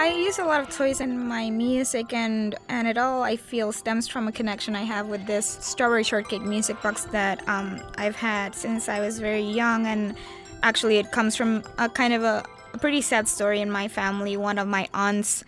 I 0.00 0.08
use 0.14 0.38
a 0.38 0.44
lot 0.46 0.62
of 0.62 0.74
toys 0.74 1.02
in 1.02 1.28
my 1.28 1.50
music, 1.50 2.14
and 2.14 2.54
and 2.70 2.88
it 2.88 2.96
all 2.96 3.22
I 3.22 3.36
feel 3.36 3.70
stems 3.70 4.08
from 4.08 4.28
a 4.28 4.32
connection 4.32 4.74
I 4.74 4.80
have 4.80 5.08
with 5.08 5.26
this 5.26 5.58
strawberry 5.60 6.04
shortcake 6.04 6.40
music 6.40 6.80
box 6.80 7.04
that 7.12 7.46
um, 7.46 7.78
I've 7.98 8.16
had 8.16 8.54
since 8.54 8.88
I 8.88 9.00
was 9.00 9.18
very 9.20 9.42
young, 9.42 9.84
and 9.84 10.16
actually 10.62 10.96
it 10.96 11.12
comes 11.12 11.36
from 11.36 11.62
a 11.76 11.90
kind 11.90 12.14
of 12.14 12.22
a, 12.22 12.42
a 12.72 12.78
pretty 12.78 13.02
sad 13.02 13.28
story 13.28 13.60
in 13.60 13.70
my 13.70 13.88
family. 13.88 14.38
One 14.38 14.56
of 14.56 14.66
my 14.66 14.88
aunts 14.94 15.44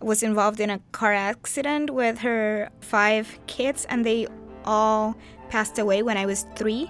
was 0.00 0.22
involved 0.22 0.60
in 0.60 0.70
a 0.70 0.78
car 0.92 1.12
accident 1.12 1.90
with 1.90 2.18
her 2.18 2.70
five 2.80 3.36
kids, 3.48 3.84
and 3.86 4.06
they 4.06 4.28
all 4.64 5.16
passed 5.48 5.76
away 5.76 6.04
when 6.04 6.16
I 6.16 6.24
was 6.24 6.46
three. 6.54 6.88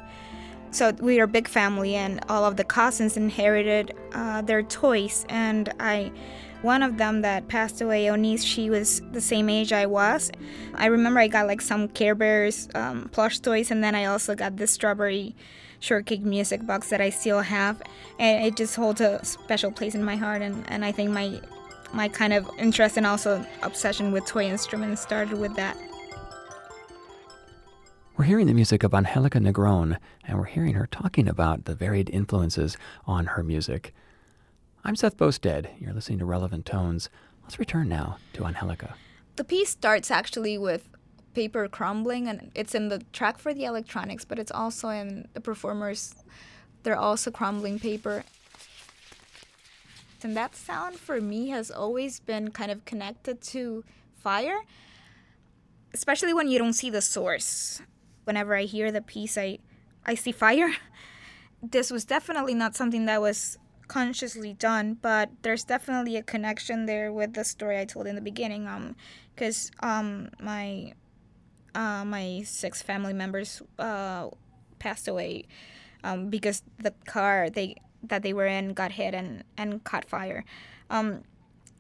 So 0.72 0.92
we 1.00 1.18
are 1.20 1.24
a 1.24 1.28
big 1.28 1.48
family, 1.48 1.94
and 1.94 2.20
all 2.28 2.44
of 2.44 2.56
the 2.56 2.64
cousins 2.64 3.16
inherited 3.16 3.94
uh, 4.12 4.42
their 4.42 4.62
toys. 4.62 5.24
And 5.30 5.72
I, 5.80 6.12
one 6.62 6.82
of 6.82 6.96
them 6.98 7.22
that 7.22 7.48
passed 7.48 7.80
away, 7.80 8.10
Onis, 8.10 8.42
she 8.42 8.70
was 8.70 9.00
the 9.12 9.20
same 9.20 9.48
age 9.48 9.72
I 9.72 9.86
was. 9.86 10.30
I 10.74 10.86
remember 10.86 11.20
I 11.20 11.28
got 11.28 11.46
like 11.46 11.60
some 11.60 11.88
Care 11.88 12.14
Bears 12.14 12.68
um, 12.74 13.08
plush 13.10 13.38
toys, 13.38 13.70
and 13.70 13.82
then 13.82 13.94
I 13.94 14.06
also 14.06 14.34
got 14.34 14.56
this 14.56 14.72
strawberry 14.72 15.36
shortcake 15.80 16.22
music 16.22 16.66
box 16.66 16.90
that 16.90 17.00
I 17.00 17.10
still 17.10 17.40
have, 17.40 17.80
and 18.18 18.44
it 18.44 18.56
just 18.56 18.74
holds 18.74 19.00
a 19.00 19.24
special 19.24 19.70
place 19.70 19.94
in 19.94 20.02
my 20.02 20.16
heart. 20.16 20.42
And, 20.42 20.64
and 20.68 20.84
I 20.84 20.92
think 20.92 21.10
my 21.10 21.40
my 21.94 22.08
kind 22.08 22.32
of 22.34 22.50
interest 22.58 22.98
and 22.98 23.06
also 23.06 23.44
obsession 23.62 24.12
with 24.12 24.26
toy 24.26 24.44
instruments 24.44 25.00
started 25.00 25.38
with 25.38 25.54
that. 25.56 25.76
We're 28.18 28.24
hearing 28.24 28.46
the 28.46 28.52
music 28.52 28.82
of 28.82 28.92
Angelica 28.92 29.38
Negron, 29.38 29.96
and 30.24 30.38
we're 30.38 30.44
hearing 30.44 30.74
her 30.74 30.88
talking 30.88 31.28
about 31.28 31.66
the 31.66 31.74
varied 31.74 32.10
influences 32.10 32.76
on 33.06 33.26
her 33.26 33.44
music. 33.44 33.94
I'm 34.84 34.96
Seth 34.96 35.16
Boustead. 35.16 35.68
You're 35.80 35.92
listening 35.92 36.20
to 36.20 36.24
Relevant 36.24 36.64
Tones. 36.64 37.10
Let's 37.42 37.58
return 37.58 37.88
now 37.88 38.18
to 38.34 38.46
Angelica. 38.46 38.94
The 39.36 39.44
piece 39.44 39.70
starts 39.70 40.10
actually 40.10 40.56
with 40.56 40.88
paper 41.34 41.68
crumbling, 41.68 42.28
and 42.28 42.50
it's 42.54 42.74
in 42.74 42.88
the 42.88 43.00
track 43.12 43.38
for 43.38 43.52
the 43.52 43.64
electronics, 43.64 44.24
but 44.24 44.38
it's 44.38 44.52
also 44.52 44.88
in 44.88 45.28
the 45.34 45.40
performers. 45.40 46.14
They're 46.84 46.96
also 46.96 47.30
crumbling 47.30 47.78
paper. 47.78 48.24
And 50.22 50.36
that 50.36 50.54
sound 50.56 50.96
for 50.96 51.20
me 51.20 51.48
has 51.48 51.70
always 51.70 52.20
been 52.20 52.50
kind 52.50 52.70
of 52.70 52.84
connected 52.84 53.40
to 53.42 53.84
fire, 54.16 54.60
especially 55.92 56.32
when 56.32 56.48
you 56.48 56.58
don't 56.58 56.72
see 56.72 56.90
the 56.90 57.02
source. 57.02 57.82
Whenever 58.24 58.56
I 58.56 58.62
hear 58.62 58.90
the 58.90 59.02
piece, 59.02 59.36
I, 59.36 59.58
I 60.06 60.14
see 60.14 60.32
fire. 60.32 60.72
This 61.60 61.90
was 61.90 62.04
definitely 62.04 62.54
not 62.54 62.76
something 62.76 63.06
that 63.06 63.20
was 63.20 63.58
consciously 63.88 64.54
done, 64.54 64.94
but 65.00 65.30
there's 65.42 65.64
definitely 65.64 66.16
a 66.16 66.22
connection 66.22 66.86
there 66.86 67.12
with 67.12 67.34
the 67.34 67.44
story 67.44 67.78
I 67.80 67.84
told 67.84 68.06
in 68.06 68.14
the 68.14 68.20
beginning. 68.20 68.68
Um, 68.68 68.96
because 69.34 69.70
um 69.80 70.30
my 70.40 70.92
uh 71.74 72.04
my 72.04 72.42
six 72.44 72.82
family 72.82 73.12
members 73.12 73.62
uh 73.78 74.28
passed 74.80 75.06
away 75.06 75.44
um 76.02 76.28
because 76.28 76.62
the 76.78 76.92
car 77.06 77.48
they 77.48 77.76
that 78.02 78.22
they 78.22 78.32
were 78.32 78.46
in 78.46 78.74
got 78.74 78.92
hit 78.92 79.14
and 79.14 79.44
and 79.56 79.82
caught 79.84 80.04
fire. 80.04 80.44
Um, 80.90 81.24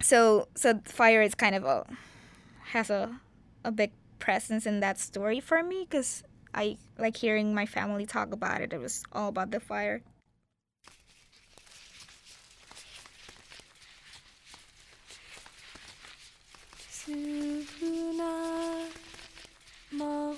so 0.00 0.48
so 0.54 0.80
fire 0.84 1.22
is 1.22 1.34
kind 1.34 1.54
of 1.54 1.64
a 1.64 1.86
has 2.72 2.90
a 2.90 3.20
a 3.64 3.72
big 3.72 3.92
presence 4.18 4.66
in 4.66 4.80
that 4.80 4.98
story 4.98 5.40
for 5.40 5.62
me 5.62 5.86
because 5.88 6.22
I 6.54 6.76
like 6.98 7.16
hearing 7.16 7.54
my 7.54 7.66
family 7.66 8.06
talk 8.06 8.32
about 8.32 8.60
it. 8.60 8.72
It 8.72 8.80
was 8.80 9.04
all 9.12 9.28
about 9.28 9.50
the 9.50 9.60
fire. 9.60 10.02
Tuna 17.08 18.32
Mo 19.96 20.36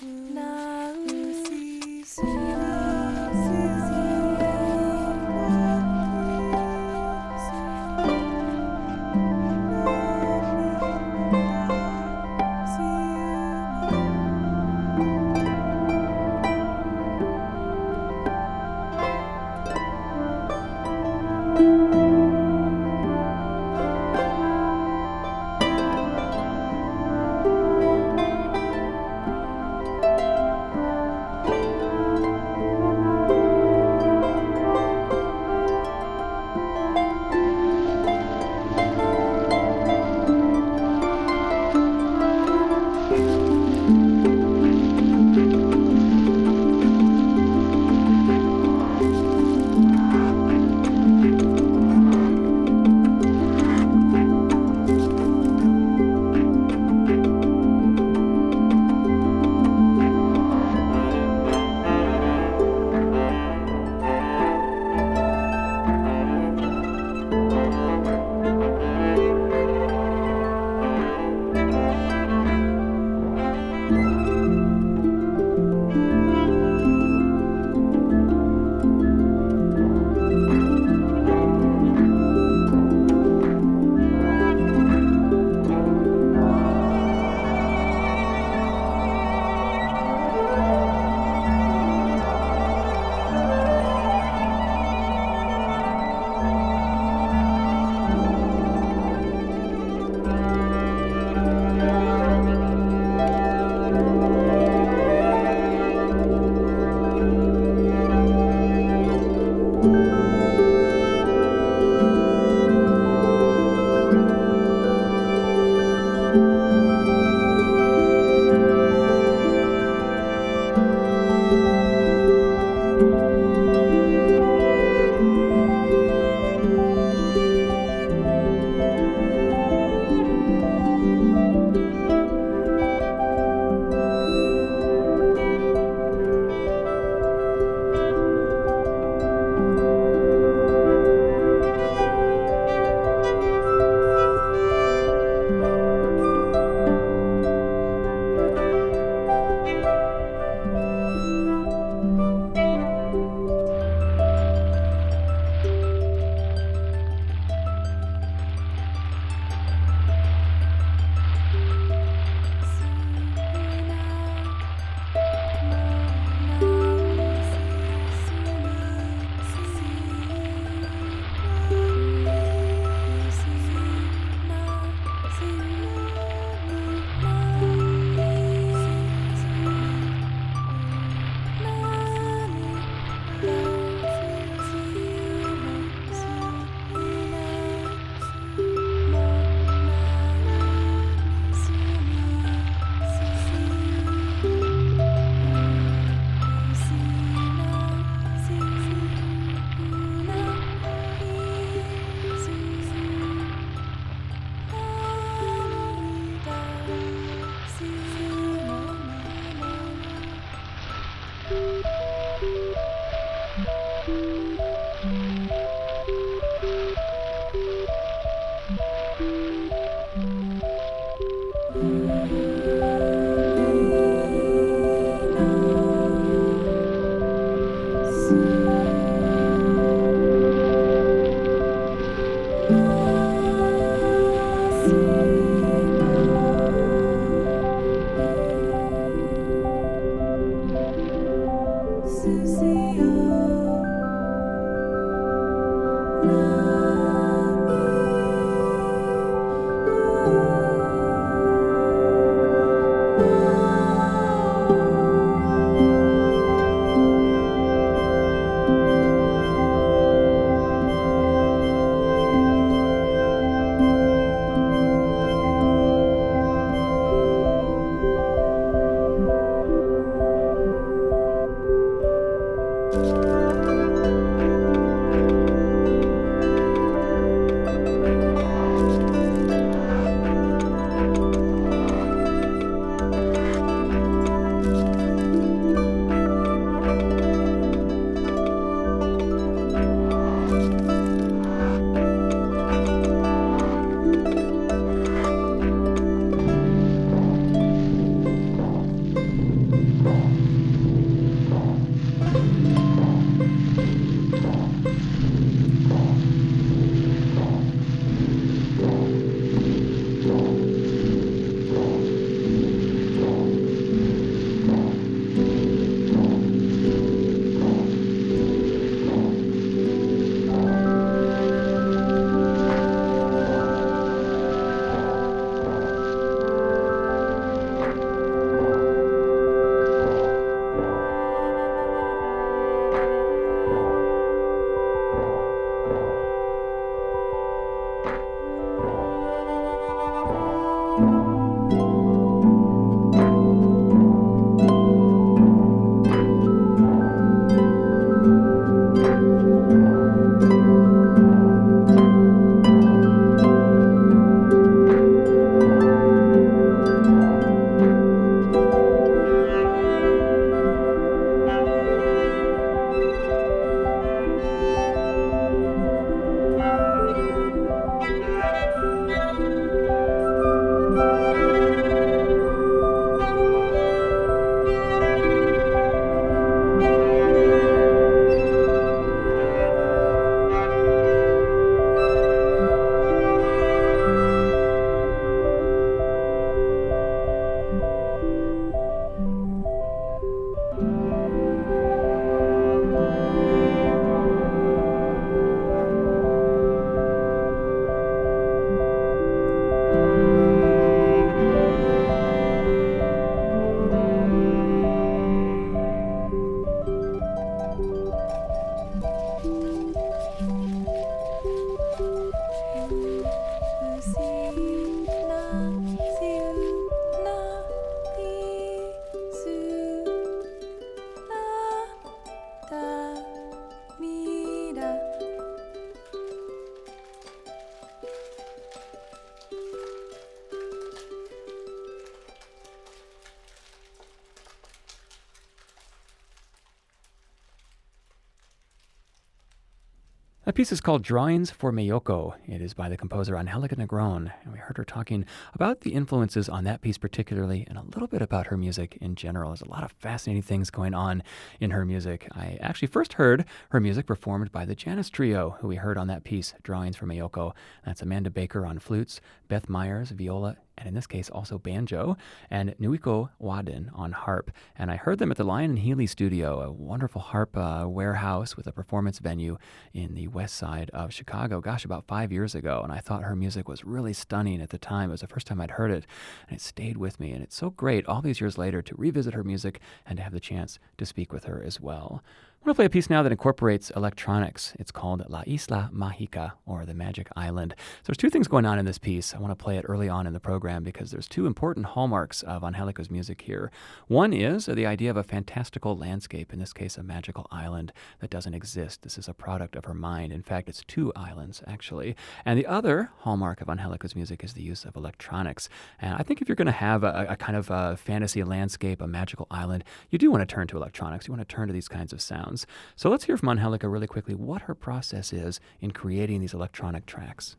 That 440.43 440.55
piece 440.55 440.71
is 440.71 440.81
called 440.81 441.03
Drawings 441.03 441.51
for 441.51 441.71
Mayoko. 441.71 442.33
It 442.47 442.63
is 442.63 442.73
by 442.73 442.89
the 442.89 442.97
composer 442.97 443.37
Angelica 443.37 443.75
Negron, 443.75 444.33
and 444.43 444.51
we 444.51 444.57
heard 444.57 444.77
her 444.77 444.83
talking 444.83 445.23
about 445.53 445.81
the 445.81 445.93
influences 445.93 446.49
on 446.49 446.63
that 446.63 446.81
piece 446.81 446.97
particularly 446.97 447.63
and 447.69 447.77
a 447.77 447.83
little 447.83 448.07
bit 448.07 448.23
about 448.23 448.47
her 448.47 448.57
music 448.57 448.97
in 448.99 449.13
general. 449.13 449.51
There's 449.51 449.61
a 449.61 449.69
lot 449.69 449.83
of 449.83 449.91
fascinating 449.91 450.41
things 450.41 450.71
going 450.71 450.95
on 450.95 451.21
in 451.59 451.69
her 451.69 451.85
music. 451.85 452.27
I 452.31 452.57
actually 452.59 452.87
first 452.87 453.13
heard 453.13 453.45
her 453.69 453.79
music 453.79 454.07
performed 454.07 454.51
by 454.51 454.65
the 454.65 454.73
Janus 454.73 455.11
Trio, 455.11 455.57
who 455.59 455.67
we 455.67 455.75
heard 455.75 455.99
on 455.99 456.07
that 456.07 456.23
piece, 456.23 456.55
Drawings 456.63 456.95
for 456.95 457.05
Mayoko. 457.05 457.53
That's 457.85 458.01
Amanda 458.01 458.31
Baker 458.31 458.65
on 458.65 458.79
flutes, 458.79 459.21
Beth 459.47 459.69
Meyers, 459.69 460.09
viola, 460.09 460.57
and 460.77 460.87
in 460.87 460.93
this 460.93 461.07
case 461.07 461.29
also 461.29 461.57
banjo, 461.57 462.17
and 462.49 462.75
Nuiko 462.79 463.29
Wadden 463.39 463.91
on 463.93 464.11
harp. 464.11 464.51
And 464.77 464.91
I 464.91 464.95
heard 464.95 465.19
them 465.19 465.31
at 465.31 465.37
the 465.37 465.43
Lyon 465.43 465.71
and 465.71 465.79
Healy 465.79 466.07
studio, 466.07 466.61
a 466.61 466.71
wonderful 466.71 467.21
harp 467.21 467.55
uh, 467.55 467.85
warehouse 467.87 468.57
with 468.57 468.67
a 468.67 468.71
performance 468.71 469.19
venue 469.19 469.57
in 469.93 470.15
the 470.15 470.27
west 470.27 470.55
side 470.55 470.89
of 470.91 471.13
Chicago, 471.13 471.61
gosh, 471.61 471.85
about 471.85 472.07
five 472.07 472.31
years 472.31 472.55
ago. 472.55 472.81
And 472.83 472.91
I 472.91 472.99
thought 472.99 473.23
her 473.23 473.35
music 473.35 473.67
was 473.67 473.85
really 473.85 474.13
stunning 474.13 474.61
at 474.61 474.69
the 474.69 474.77
time. 474.77 475.09
It 475.09 475.13
was 475.13 475.21
the 475.21 475.27
first 475.27 475.47
time 475.47 475.61
I'd 475.61 475.71
heard 475.71 475.91
it, 475.91 476.05
and 476.47 476.57
it 476.57 476.61
stayed 476.61 476.97
with 476.97 477.19
me. 477.19 477.31
And 477.31 477.43
it's 477.43 477.55
so 477.55 477.69
great 477.69 478.05
all 478.05 478.21
these 478.21 478.41
years 478.41 478.57
later 478.57 478.81
to 478.81 478.95
revisit 478.97 479.33
her 479.33 479.43
music 479.43 479.79
and 480.05 480.17
to 480.17 480.23
have 480.23 480.33
the 480.33 480.39
chance 480.39 480.79
to 480.97 481.05
speak 481.05 481.31
with 481.31 481.45
her 481.45 481.61
as 481.63 481.79
well. 481.79 482.23
I 482.63 482.67
want 482.67 482.75
to 482.75 482.79
play 482.81 482.85
a 482.85 482.91
piece 482.91 483.09
now 483.09 483.23
that 483.23 483.31
incorporates 483.31 483.89
electronics. 483.95 484.73
It's 484.77 484.91
called 484.91 485.27
La 485.27 485.41
Isla 485.47 485.89
Mágica, 485.91 486.51
or 486.67 486.85
the 486.85 486.93
Magic 486.93 487.27
Island. 487.35 487.73
So 487.75 488.03
there's 488.05 488.17
two 488.17 488.29
things 488.29 488.47
going 488.47 488.67
on 488.67 488.77
in 488.77 488.85
this 488.85 488.99
piece. 488.99 489.33
I 489.33 489.39
want 489.39 489.49
to 489.49 489.55
play 489.55 489.79
it 489.79 489.85
early 489.87 490.07
on 490.07 490.27
in 490.27 490.33
the 490.33 490.39
program 490.39 490.83
because 490.83 491.09
there's 491.09 491.27
two 491.27 491.47
important 491.47 491.87
hallmarks 491.87 492.43
of 492.43 492.63
Angelica's 492.63 493.09
music 493.09 493.41
here. 493.41 493.71
One 494.09 494.31
is 494.31 494.67
the 494.67 494.85
idea 494.85 495.09
of 495.09 495.17
a 495.17 495.23
fantastical 495.23 495.97
landscape, 495.97 496.53
in 496.53 496.59
this 496.59 496.71
case, 496.71 496.99
a 496.99 497.03
magical 497.03 497.47
island 497.49 497.93
that 498.19 498.29
doesn't 498.29 498.53
exist. 498.53 499.01
This 499.01 499.17
is 499.17 499.27
a 499.27 499.33
product 499.33 499.75
of 499.75 499.85
her 499.85 499.95
mind. 499.95 500.31
In 500.31 500.43
fact, 500.43 500.69
it's 500.69 500.83
two 500.83 501.11
islands, 501.15 501.63
actually. 501.65 502.15
And 502.45 502.59
the 502.59 502.67
other 502.67 503.09
hallmark 503.21 503.61
of 503.61 503.69
Angelica's 503.69 504.15
music 504.15 504.43
is 504.43 504.53
the 504.53 504.61
use 504.61 504.85
of 504.85 504.95
electronics. 504.95 505.67
And 505.99 506.13
I 506.13 506.21
think 506.21 506.43
if 506.43 506.47
you're 506.47 506.55
going 506.55 506.67
to 506.67 506.71
have 506.73 507.03
a, 507.03 507.25
a 507.27 507.35
kind 507.37 507.57
of 507.57 507.71
a 507.71 507.97
fantasy 507.97 508.43
landscape, 508.43 509.01
a 509.01 509.07
magical 509.07 509.47
island, 509.49 509.83
you 510.11 510.19
do 510.19 510.29
want 510.29 510.47
to 510.47 510.55
turn 510.55 510.67
to 510.67 510.77
electronics. 510.77 511.27
You 511.27 511.33
want 511.33 511.41
to 511.49 511.55
turn 511.55 511.65
to 511.65 511.73
these 511.73 511.87
kinds 511.87 512.13
of 512.13 512.21
sounds 512.21 512.50
sounds. 512.51 512.67
So 512.95 513.09
let's 513.09 513.25
hear 513.25 513.37
from 513.37 513.49
Angelica 513.49 513.87
really 513.87 514.07
quickly 514.07 514.35
what 514.35 514.63
her 514.63 514.75
process 514.75 515.33
is 515.33 515.59
in 515.79 515.91
creating 515.91 516.41
these 516.41 516.53
electronic 516.53 517.05
tracks. 517.05 517.55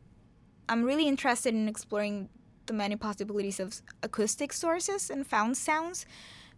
I'm 0.69 0.83
really 0.83 1.07
interested 1.07 1.53
in 1.53 1.67
exploring 1.67 2.29
the 2.65 2.73
many 2.73 2.95
possibilities 2.95 3.59
of 3.59 3.81
acoustic 4.01 4.53
sources 4.53 5.09
and 5.09 5.27
found 5.27 5.57
sounds. 5.57 6.05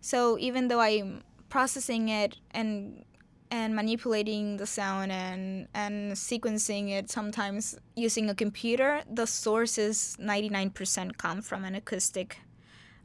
So 0.01 0.37
even 0.37 0.67
though 0.67 0.81
I'm 0.81 1.23
processing 1.49 2.09
it 2.09 2.37
and 2.51 3.03
and 3.51 3.75
manipulating 3.75 4.57
the 4.57 4.65
sound 4.65 5.11
and 5.11 5.67
and 5.73 6.13
sequencing 6.13 6.89
it 6.89 7.09
sometimes 7.09 7.77
using 7.95 8.29
a 8.29 8.35
computer, 8.35 9.01
the 9.11 9.25
sources 9.25 10.17
99% 10.19 11.17
come 11.17 11.41
from 11.41 11.63
an 11.63 11.75
acoustic 11.75 12.39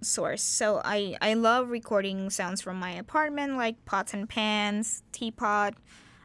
source. 0.00 0.42
So 0.42 0.80
I, 0.85 1.16
I 1.21 1.35
love 1.35 1.71
recording 1.71 2.30
sounds 2.30 2.61
from 2.61 2.78
my 2.78 2.92
apartment, 2.92 3.57
like 3.57 3.85
pots 3.85 4.14
and 4.14 4.28
pans, 4.28 5.02
teapot, 5.12 5.75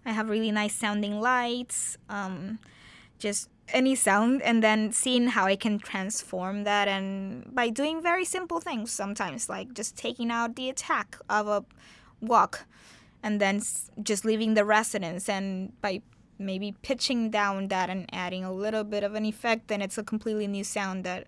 I 0.06 0.12
have 0.12 0.30
really 0.30 0.52
nice 0.52 0.76
sounding 0.76 1.20
lights, 1.20 1.98
um, 2.10 2.60
just 3.18 3.50
any 3.70 3.96
sound, 3.96 4.44
and 4.44 4.62
then 4.62 4.92
seeing 4.92 5.30
how 5.30 5.46
I 5.46 5.56
can 5.56 5.80
transform 5.80 6.64
that, 6.66 6.88
and 6.88 7.44
by 7.54 7.70
doing 7.70 8.04
very 8.04 8.24
simple 8.24 8.60
things 8.60 8.92
sometimes, 8.92 9.50
like 9.50 9.74
just 9.74 9.98
taking 9.98 10.30
out 10.30 10.56
the 10.56 10.70
attack 10.70 11.18
of 11.28 11.48
a 11.48 11.66
wok, 12.22 12.66
and 13.24 13.42
then 13.42 13.62
just 14.04 14.26
leaving 14.26 14.54
the 14.54 14.64
resonance, 14.64 15.28
and 15.28 15.74
by 15.82 16.04
maybe 16.38 16.76
pitching 16.84 17.32
down 17.32 17.70
that 17.70 17.90
and 17.90 18.08
adding 18.12 18.44
a 18.44 18.54
little 18.54 18.84
bit 18.84 19.04
of 19.04 19.16
an 19.16 19.26
effect, 19.26 19.70
then 19.70 19.82
it's 19.82 19.98
a 19.98 20.04
completely 20.04 20.46
new 20.46 20.64
sound 20.64 21.04
that 21.04 21.26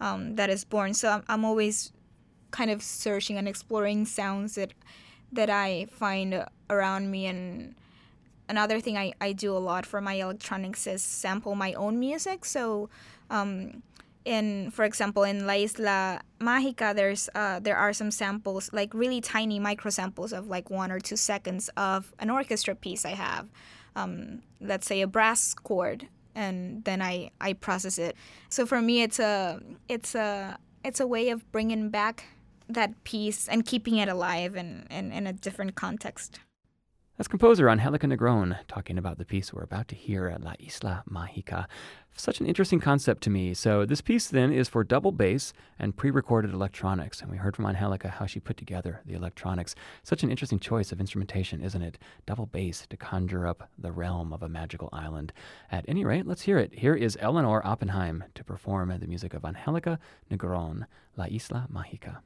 um, 0.00 0.36
that 0.36 0.50
is 0.50 0.64
born. 0.64 0.94
So 0.94 1.08
I'm, 1.08 1.24
I'm 1.28 1.44
always 1.44 1.92
kind 2.50 2.70
of 2.70 2.82
searching 2.82 3.36
and 3.38 3.48
exploring 3.48 4.06
sounds 4.06 4.54
that 4.54 4.72
that 5.32 5.50
I 5.50 5.86
find 5.90 6.44
around 6.70 7.10
me. 7.10 7.26
And 7.26 7.74
another 8.48 8.80
thing 8.80 8.96
I, 8.96 9.12
I 9.20 9.32
do 9.32 9.56
a 9.56 9.58
lot 9.58 9.84
for 9.84 10.00
my 10.00 10.14
electronics 10.14 10.86
is 10.86 11.02
sample 11.02 11.54
my 11.54 11.72
own 11.74 11.98
music. 11.98 12.44
So 12.44 12.88
um, 13.30 13.82
in 14.24 14.70
for 14.70 14.84
example 14.84 15.22
in 15.22 15.46
La 15.46 15.54
Isla 15.54 16.20
Mágica 16.40 16.94
there's 16.94 17.28
uh, 17.34 17.60
there 17.60 17.76
are 17.76 17.92
some 17.92 18.10
samples 18.10 18.70
like 18.72 18.92
really 18.92 19.20
tiny 19.20 19.58
micro 19.58 19.90
samples 19.90 20.32
of 20.32 20.48
like 20.48 20.68
one 20.68 20.90
or 20.90 20.98
two 20.98 21.16
seconds 21.16 21.70
of 21.76 22.12
an 22.18 22.30
orchestra 22.30 22.74
piece 22.74 23.04
I 23.04 23.14
have. 23.14 23.48
Um, 23.94 24.42
let's 24.60 24.86
say 24.86 25.00
a 25.00 25.06
brass 25.06 25.54
chord 25.54 26.08
and 26.36 26.84
then 26.84 27.02
I, 27.02 27.30
I 27.40 27.54
process 27.54 27.98
it 27.98 28.14
so 28.48 28.64
for 28.66 28.80
me 28.80 29.02
it's 29.02 29.18
a 29.18 29.60
it's 29.88 30.14
a 30.14 30.58
it's 30.84 31.00
a 31.00 31.06
way 31.06 31.30
of 31.30 31.50
bringing 31.50 31.90
back 31.90 32.26
that 32.68 33.02
piece 33.04 33.48
and 33.48 33.64
keeping 33.64 33.96
it 33.96 34.08
alive 34.08 34.56
in, 34.56 34.86
in, 34.90 35.12
in 35.12 35.26
a 35.26 35.32
different 35.32 35.74
context. 35.74 36.40
That's 37.16 37.28
composer 37.28 37.70
Angelica 37.70 38.06
Negron 38.06 38.58
talking 38.68 38.98
about 38.98 39.16
the 39.16 39.24
piece 39.24 39.50
we're 39.50 39.62
about 39.62 39.88
to 39.88 39.94
hear 39.94 40.28
at 40.28 40.42
La 40.42 40.52
Isla 40.60 41.02
Mágica. 41.10 41.64
Such 42.14 42.40
an 42.40 42.46
interesting 42.46 42.78
concept 42.78 43.22
to 43.22 43.30
me. 43.30 43.54
So, 43.54 43.86
this 43.86 44.02
piece 44.02 44.26
then 44.26 44.52
is 44.52 44.68
for 44.68 44.84
double 44.84 45.12
bass 45.12 45.54
and 45.78 45.96
pre 45.96 46.10
recorded 46.10 46.52
electronics. 46.52 47.22
And 47.22 47.30
we 47.30 47.38
heard 47.38 47.56
from 47.56 47.64
Angelica 47.64 48.10
how 48.10 48.26
she 48.26 48.38
put 48.38 48.58
together 48.58 49.00
the 49.06 49.14
electronics. 49.14 49.74
Such 50.02 50.24
an 50.24 50.30
interesting 50.30 50.58
choice 50.58 50.92
of 50.92 51.00
instrumentation, 51.00 51.62
isn't 51.62 51.80
it? 51.80 51.96
Double 52.26 52.44
bass 52.44 52.86
to 52.90 52.98
conjure 52.98 53.46
up 53.46 53.70
the 53.78 53.92
realm 53.92 54.34
of 54.34 54.42
a 54.42 54.48
magical 54.50 54.90
island. 54.92 55.32
At 55.72 55.86
any 55.88 56.04
rate, 56.04 56.26
let's 56.26 56.42
hear 56.42 56.58
it. 56.58 56.74
Here 56.74 56.94
is 56.94 57.16
Eleonore 57.18 57.66
Oppenheim 57.66 58.24
to 58.34 58.44
perform 58.44 58.94
the 59.00 59.06
music 59.06 59.32
of 59.32 59.42
Angelica 59.42 59.98
Negron, 60.30 60.84
La 61.16 61.24
Isla 61.24 61.66
Mágica. 61.72 62.18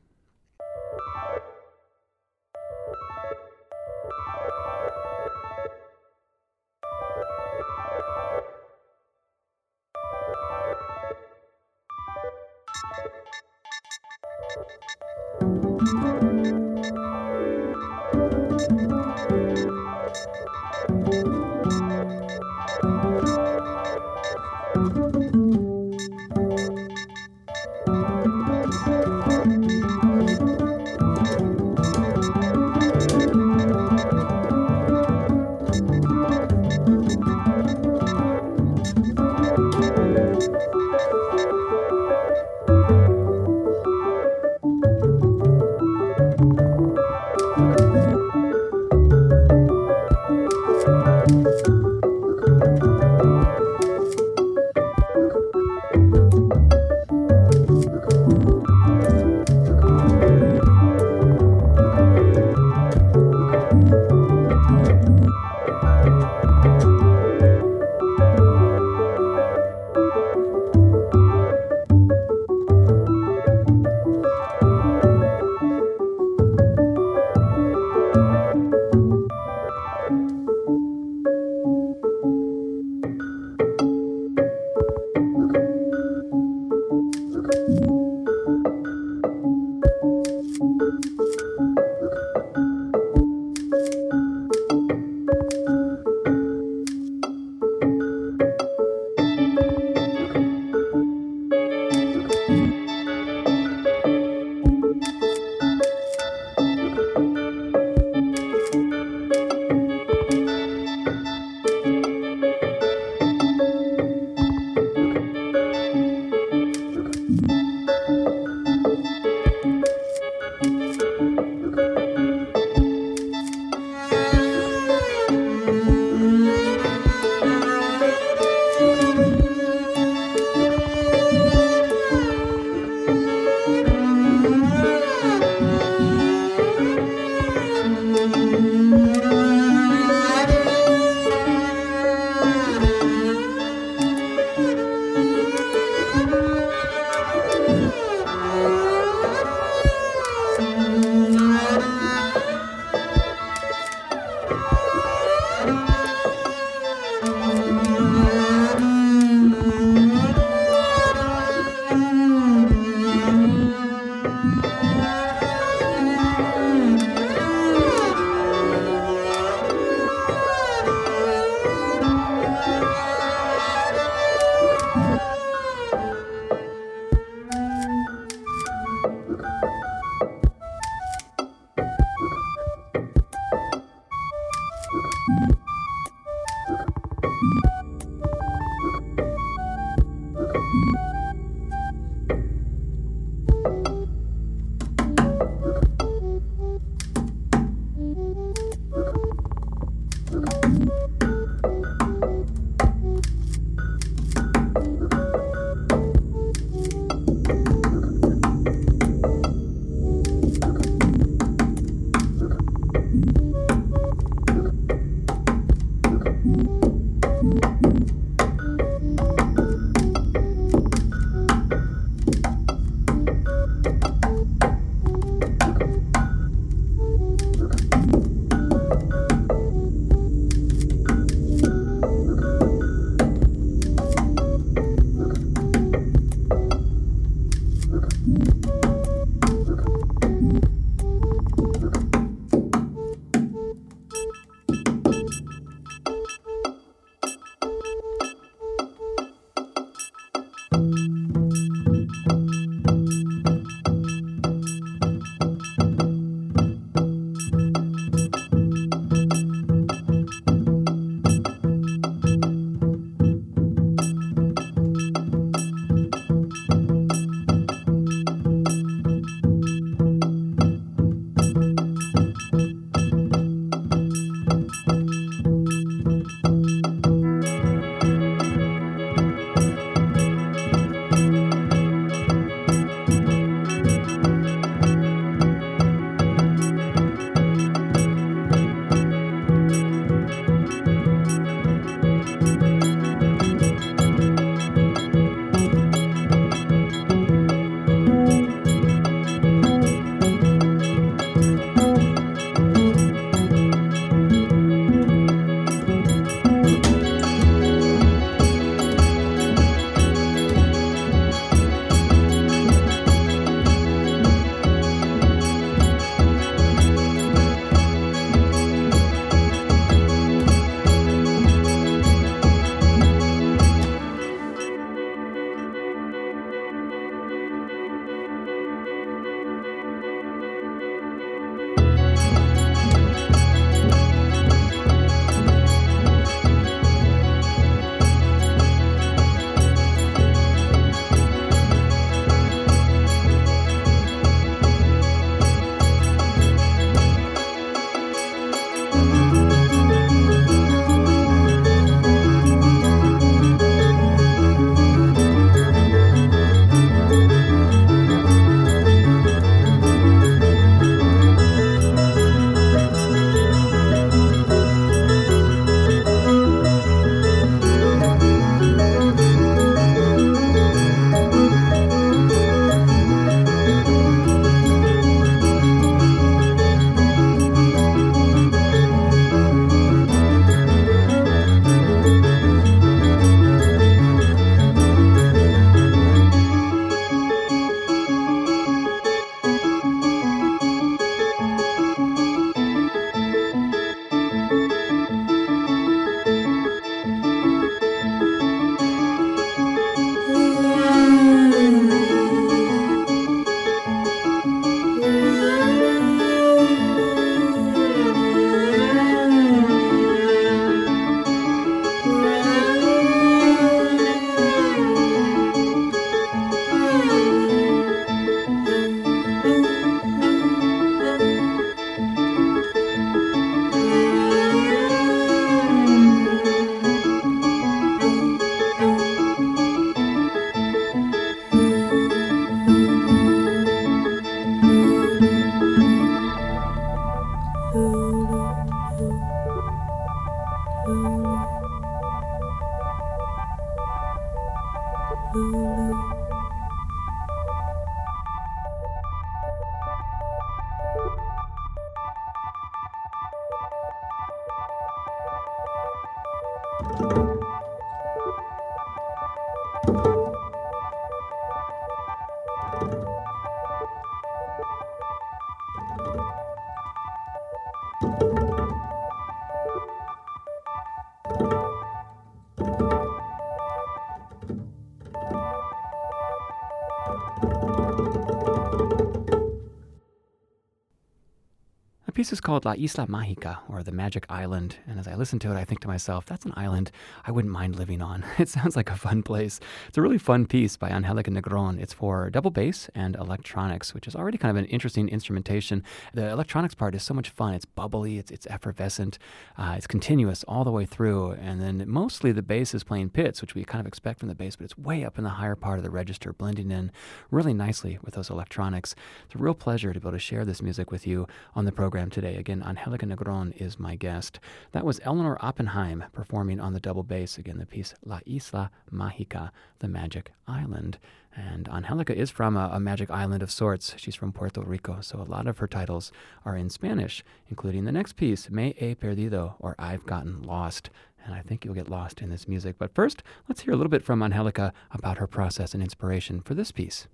Piece 482.31 482.37
is 482.37 482.41
called 482.41 482.65
La 482.65 482.75
Isla 482.75 483.09
Mágica, 483.09 483.59
or 483.69 483.83
the 483.83 483.91
Magic 483.91 484.25
Island. 484.29 484.77
And 484.87 485.01
as 485.01 485.09
I 485.09 485.17
listen 485.17 485.41
to 485.41 485.51
it, 485.51 485.57
I 485.57 485.65
think 485.65 485.81
to 485.81 485.89
myself, 485.89 486.27
that's 486.27 486.45
an 486.45 486.53
island 486.55 486.93
I 487.27 487.33
wouldn't 487.33 487.53
mind 487.53 487.75
living 487.75 488.01
on. 488.01 488.25
It 488.39 488.49
sounds 488.49 488.77
like 488.77 488.89
a 488.89 488.97
fun 488.97 489.23
place. 489.23 489.59
It's 489.89 489.99
a 489.99 490.03
really 490.03 490.17
fun 490.17 490.47
piece 490.47 490.77
by 490.77 490.91
Angelica 490.91 491.31
Negron. 491.31 491.81
It's 491.81 491.93
for 491.93 492.31
double 492.31 492.51
bass 492.51 492.89
and 492.95 493.17
electronics, 493.17 493.95
which 493.95 494.07
is 494.07 494.15
already 494.15 494.39
kind 494.39 494.57
of 494.57 494.63
an 494.63 494.71
interesting 494.71 495.09
instrumentation. 495.09 495.83
The 496.15 496.31
electronics 496.31 496.75
part 496.75 496.95
is 496.95 497.03
so 497.03 497.15
much 497.15 497.31
fun. 497.31 497.55
It's 497.55 497.65
bubbly, 497.65 498.19
it's, 498.19 498.31
it's 498.31 498.47
effervescent, 498.47 499.19
uh, 499.59 499.75
it's 499.77 499.87
continuous 499.89 500.45
all 500.45 500.65
the 500.65 500.71
way 500.71 500.87
through. 500.87 501.33
And 501.33 501.61
then 501.61 501.85
mostly 501.87 502.31
the 502.33 502.43
bass 502.43 502.75
is 502.75 502.85
playing 502.85 503.11
pits, 503.11 503.41
which 503.41 503.55
we 503.57 503.65
kind 503.65 503.81
of 503.81 503.87
expect 503.87 504.21
from 504.21 504.29
the 504.29 504.37
bass, 504.37 504.57
but 504.57 504.65
it's 504.65 504.79
way 504.79 505.05
up 505.05 505.19
in 505.19 505.25
the 505.25 505.31
higher 505.41 505.57
part 505.57 505.79
of 505.79 505.85
the 505.85 505.91
register, 505.91 506.33
blending 506.33 506.71
in 506.71 506.93
really 507.31 507.53
nicely 507.53 507.99
with 508.03 508.15
those 508.15 508.31
electronics. 508.31 508.95
It's 509.27 509.35
a 509.35 509.39
real 509.39 509.55
pleasure 509.55 509.93
to 509.93 510.01
be 510.01 510.05
able 510.05 510.17
to 510.17 510.21
share 510.21 510.45
this 510.45 510.63
music 510.63 510.91
with 510.91 511.07
you 511.07 511.27
on 511.55 511.65
the 511.65 511.73
program 511.73 511.91
program 511.91 512.11
today. 512.21 512.37
Again, 512.37 512.63
Angelica 512.63 513.07
Negron 513.07 513.59
is 513.59 513.79
my 513.79 513.97
guest. 513.97 514.41
That 514.73 514.85
was 514.85 515.01
Eleonore 515.05 515.43
Oppenheim 515.43 516.05
performing 516.13 516.61
on 516.61 516.75
the 516.75 516.81
double 516.81 517.03
bass. 517.03 517.39
Again, 517.39 517.57
the 517.57 517.65
piece 517.65 517.95
La 518.05 518.21
Isla 518.27 518.71
Mágica, 518.93 519.51
the 519.79 519.89
Magic 519.89 520.33
Island. 520.47 520.99
And 521.35 521.67
Angelica 521.71 522.15
is 522.15 522.29
from 522.29 522.59
a, 522.59 522.69
a, 522.75 522.81
magic 522.81 523.11
island 523.11 523.43
of 523.43 523.51
sorts. 523.51 523.95
She's 523.97 524.15
from 524.15 524.33
Puerto 524.33 524.61
Rico, 524.61 525.01
so 525.01 525.19
a 525.19 525.31
lot 525.31 525.47
of 525.47 525.59
her 525.59 525.67
titles 525.67 526.13
are 526.45 526.57
in 526.57 526.69
Spanish, 526.69 527.25
including 527.49 527.85
the 527.85 527.93
next 527.93 528.17
piece, 528.17 528.51
Me 528.51 528.75
he 528.77 528.95
perdido, 528.95 529.57
or 529.59 529.75
I've 529.79 530.05
gotten 530.05 530.43
lost. 530.43 530.91
And 531.25 531.35
I 531.35 531.41
think 531.41 531.65
you'll 531.65 531.75
get 531.75 531.89
lost 531.89 532.21
in 532.21 532.29
this 532.29 532.47
music. 532.47 532.77
But 532.79 532.95
first, 532.95 533.23
let's 533.49 533.63
hear 533.63 533.73
a 533.73 533.77
little 533.77 533.91
bit 533.91 534.05
from 534.05 534.23
Angelica 534.23 534.75
about 534.91 535.17
her 535.17 535.27
process 535.27 535.73
and 535.73 535.83
inspiration 535.83 536.43
for 536.43 536.53
this 536.53 536.71
piece. 536.71 537.07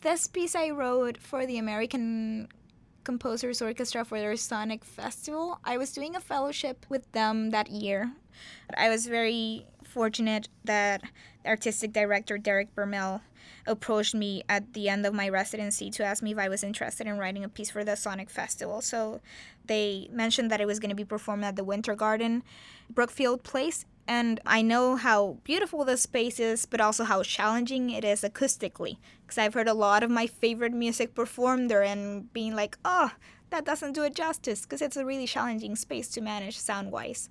This 0.00 0.26
piece 0.26 0.54
I 0.54 0.70
wrote 0.70 1.18
for 1.18 1.44
the 1.44 1.58
American 1.58 2.48
Composers 3.06 3.62
Orchestra 3.62 4.04
for 4.04 4.18
their 4.18 4.36
Sonic 4.36 4.84
Festival. 4.84 5.60
I 5.64 5.78
was 5.78 5.92
doing 5.92 6.16
a 6.16 6.20
fellowship 6.20 6.84
with 6.88 7.12
them 7.12 7.50
that 7.50 7.70
year. 7.70 8.10
I 8.76 8.88
was 8.88 9.06
very 9.06 9.64
fortunate 9.84 10.48
that 10.64 11.02
artistic 11.46 11.92
director 11.92 12.36
Derek 12.36 12.74
Bermel 12.74 13.20
approached 13.64 14.12
me 14.12 14.42
at 14.48 14.72
the 14.74 14.88
end 14.88 15.06
of 15.06 15.14
my 15.14 15.28
residency 15.28 15.88
to 15.92 16.04
ask 16.04 16.20
me 16.20 16.32
if 16.32 16.38
I 16.38 16.48
was 16.48 16.64
interested 16.64 17.06
in 17.06 17.16
writing 17.16 17.44
a 17.44 17.48
piece 17.48 17.70
for 17.70 17.84
the 17.84 17.94
Sonic 17.94 18.28
Festival. 18.28 18.82
So 18.82 19.20
they 19.64 20.08
mentioned 20.10 20.50
that 20.50 20.60
it 20.60 20.66
was 20.66 20.80
going 20.80 20.90
to 20.90 20.96
be 20.96 21.04
performed 21.04 21.44
at 21.44 21.54
the 21.54 21.62
Winter 21.62 21.94
Garden 21.94 22.42
Brookfield 22.90 23.44
Place 23.44 23.86
and 24.08 24.40
I 24.46 24.62
know 24.62 24.96
how 24.96 25.38
beautiful 25.44 25.84
the 25.84 25.96
space 25.96 26.38
is, 26.38 26.66
but 26.66 26.80
also 26.80 27.04
how 27.04 27.22
challenging 27.22 27.90
it 27.90 28.04
is 28.04 28.22
acoustically. 28.22 28.98
Because 29.22 29.38
I've 29.38 29.54
heard 29.54 29.68
a 29.68 29.74
lot 29.74 30.02
of 30.02 30.10
my 30.10 30.26
favorite 30.26 30.72
music 30.72 31.14
performed 31.14 31.70
there 31.70 31.82
and 31.82 32.32
being 32.32 32.54
like, 32.54 32.78
oh, 32.84 33.12
that 33.50 33.64
doesn't 33.64 33.92
do 33.92 34.02
it 34.02 34.14
justice, 34.14 34.62
because 34.62 34.82
it's 34.82 34.96
a 34.96 35.04
really 35.04 35.26
challenging 35.26 35.76
space 35.76 36.08
to 36.08 36.20
manage 36.20 36.58
sound 36.58 36.92
wise. 36.92 37.28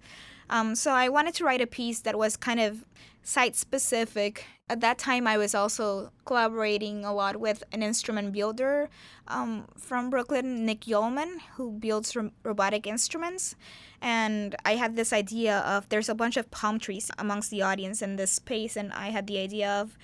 Um, 0.50 0.76
so 0.76 0.92
I 0.92 1.10
wanted 1.10 1.34
to 1.36 1.46
write 1.46 1.62
a 1.62 1.68
piece 1.68 2.02
that 2.02 2.18
was 2.18 2.38
kind 2.38 2.60
of 2.60 2.86
site 3.24 3.56
specific. 3.56 4.46
At 4.70 4.82
that 4.82 4.98
time, 4.98 5.28
I 5.28 5.38
was 5.38 5.54
also 5.54 6.12
collaborating 6.26 7.06
a 7.06 7.14
lot 7.14 7.38
with 7.38 7.64
an 7.72 7.84
instrument 7.84 8.34
builder 8.34 8.90
um, 9.28 9.66
from 9.78 10.10
Brooklyn, 10.10 10.66
Nick 10.66 10.82
Yulman, 10.82 11.38
who 11.56 11.72
builds 11.72 12.16
robotic 12.44 12.88
instruments. 12.88 13.56
And 14.02 14.56
I 14.66 14.76
had 14.76 14.96
this 14.96 15.12
idea 15.12 15.60
of 15.60 15.90
there's 15.90 16.10
a 16.10 16.16
bunch 16.16 16.38
of 16.38 16.52
palm 16.52 16.80
trees 16.80 17.10
amongst 17.18 17.50
the 17.52 17.62
audience 17.62 18.02
in 18.02 18.16
this 18.16 18.32
space, 18.32 18.76
and 18.76 18.94
I 18.94 19.10
had 19.10 19.28
the 19.28 19.40
idea 19.40 19.72
of 19.72 19.98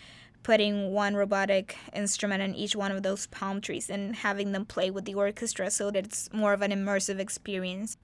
putting 0.43 0.91
one 0.91 1.15
robotic 1.15 1.77
instrument 1.93 2.41
in 2.41 2.55
each 2.55 2.75
one 2.75 2.91
of 2.91 3.03
those 3.03 3.27
palm 3.27 3.61
trees 3.61 3.89
and 3.89 4.15
having 4.15 4.51
them 4.51 4.65
play 4.65 4.89
with 4.89 5.05
the 5.05 5.13
orchestra 5.13 5.69
so 5.69 5.91
that 5.91 6.05
it's 6.05 6.33
more 6.33 6.53
of 6.53 6.63
an 6.63 6.71
immersive 6.71 7.19
experience. 7.19 7.97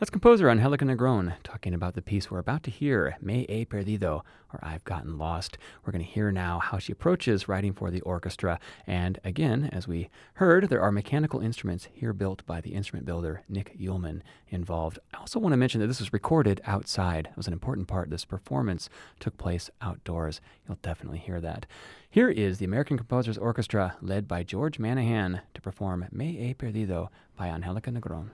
That's 0.00 0.10
composer 0.10 0.50
Angelica 0.50 0.84
Negron 0.84 1.34
talking 1.44 1.72
about 1.72 1.94
the 1.94 2.02
piece 2.02 2.28
we're 2.28 2.40
about 2.40 2.64
to 2.64 2.70
hear, 2.72 3.16
Me 3.22 3.46
he 3.48 3.64
perdido, 3.64 4.24
or 4.52 4.58
I've 4.60 4.82
Gotten 4.82 5.18
Lost. 5.18 5.56
We're 5.84 5.92
going 5.92 6.04
to 6.04 6.10
hear 6.10 6.32
now 6.32 6.58
how 6.58 6.78
she 6.78 6.90
approaches 6.90 7.46
writing 7.46 7.72
for 7.72 7.92
the 7.92 8.00
orchestra. 8.00 8.58
And 8.88 9.20
again, 9.22 9.70
as 9.72 9.86
we 9.86 10.10
heard, 10.34 10.68
there 10.68 10.82
are 10.82 10.90
mechanical 10.90 11.38
instruments 11.38 11.86
here 11.92 12.12
built 12.12 12.44
by 12.44 12.60
the 12.60 12.74
instrument 12.74 13.06
builder 13.06 13.44
Nick 13.48 13.78
Yulman 13.78 14.22
involved. 14.48 14.98
I 15.14 15.18
also 15.18 15.38
want 15.38 15.52
to 15.52 15.56
mention 15.56 15.80
that 15.80 15.86
this 15.86 16.00
was 16.00 16.12
recorded 16.12 16.60
outside. 16.66 17.28
It 17.30 17.36
was 17.36 17.46
an 17.46 17.52
important 17.52 17.86
part. 17.86 18.10
This 18.10 18.24
performance 18.24 18.90
took 19.20 19.38
place 19.38 19.70
outdoors. 19.80 20.40
You'll 20.66 20.78
definitely 20.82 21.18
hear 21.18 21.40
that. 21.40 21.66
Here 22.10 22.30
is 22.30 22.58
the 22.58 22.64
American 22.64 22.96
Composers 22.96 23.38
Orchestra, 23.38 23.94
led 24.02 24.26
by 24.26 24.42
George 24.42 24.78
Manahan, 24.78 25.42
to 25.54 25.60
perform 25.60 26.06
Me 26.10 26.36
he 26.36 26.52
perdido 26.52 27.10
by 27.36 27.46
Angelica 27.46 27.92
Negron. 27.92 28.30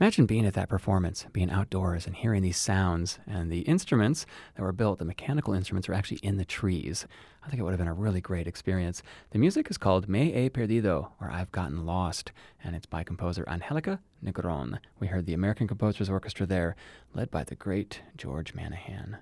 Imagine 0.00 0.26
being 0.26 0.46
at 0.46 0.54
that 0.54 0.68
performance, 0.68 1.26
being 1.32 1.50
outdoors 1.50 2.06
and 2.06 2.14
hearing 2.14 2.42
these 2.42 2.56
sounds, 2.56 3.18
and 3.26 3.50
the 3.50 3.62
instruments 3.62 4.26
that 4.54 4.62
were 4.62 4.70
built, 4.70 5.00
the 5.00 5.04
mechanical 5.04 5.54
instruments, 5.54 5.88
were 5.88 5.94
actually 5.94 6.18
in 6.18 6.36
the 6.36 6.44
trees. 6.44 7.04
I 7.44 7.48
think 7.48 7.58
it 7.58 7.64
would 7.64 7.72
have 7.72 7.80
been 7.80 7.88
a 7.88 7.94
really 7.94 8.20
great 8.20 8.46
experience. 8.46 9.02
The 9.30 9.40
music 9.40 9.68
is 9.70 9.76
called 9.76 10.08
Me 10.08 10.30
He 10.30 10.50
Perdido, 10.50 11.14
or 11.20 11.32
I've 11.32 11.50
Gotten 11.50 11.84
Lost, 11.84 12.30
and 12.62 12.76
it's 12.76 12.86
by 12.86 13.02
composer 13.02 13.44
Angelica 13.48 13.98
Negron. 14.24 14.78
We 15.00 15.08
heard 15.08 15.26
the 15.26 15.34
American 15.34 15.66
Composers 15.66 16.08
Orchestra 16.08 16.46
there, 16.46 16.76
led 17.12 17.28
by 17.32 17.42
the 17.42 17.56
great 17.56 18.02
George 18.16 18.54
Manahan. 18.54 19.18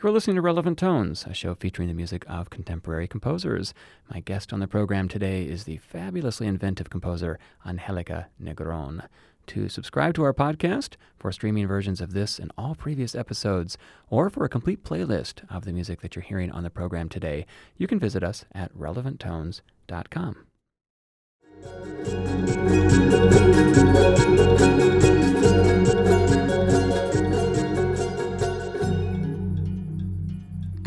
You're 0.00 0.12
listening 0.12 0.36
to 0.36 0.42
Relevant 0.42 0.78
Tones, 0.78 1.26
a 1.28 1.34
show 1.34 1.54
featuring 1.54 1.86
the 1.86 1.94
music 1.94 2.24
of 2.28 2.50
contemporary 2.50 3.06
composers. 3.06 3.72
My 4.10 4.18
guest 4.18 4.52
on 4.52 4.58
the 4.58 4.66
program 4.66 5.08
today 5.08 5.44
is 5.44 5.62
the 5.62 5.76
fabulously 5.76 6.48
inventive 6.48 6.90
composer 6.90 7.38
Angelica 7.64 8.28
Negron. 8.42 9.06
To 9.48 9.68
subscribe 9.68 10.14
to 10.14 10.22
our 10.22 10.32
podcast 10.32 10.94
for 11.18 11.32
streaming 11.32 11.66
versions 11.66 12.00
of 12.00 12.12
this 12.12 12.38
and 12.38 12.50
all 12.56 12.74
previous 12.74 13.14
episodes, 13.14 13.76
or 14.08 14.30
for 14.30 14.44
a 14.44 14.48
complete 14.48 14.84
playlist 14.84 15.42
of 15.54 15.64
the 15.64 15.72
music 15.72 16.00
that 16.00 16.16
you're 16.16 16.22
hearing 16.22 16.50
on 16.50 16.62
the 16.62 16.70
program 16.70 17.08
today, 17.08 17.46
you 17.76 17.86
can 17.86 17.98
visit 17.98 18.22
us 18.22 18.44
at 18.52 18.72
relevanttones.com. 18.74 20.36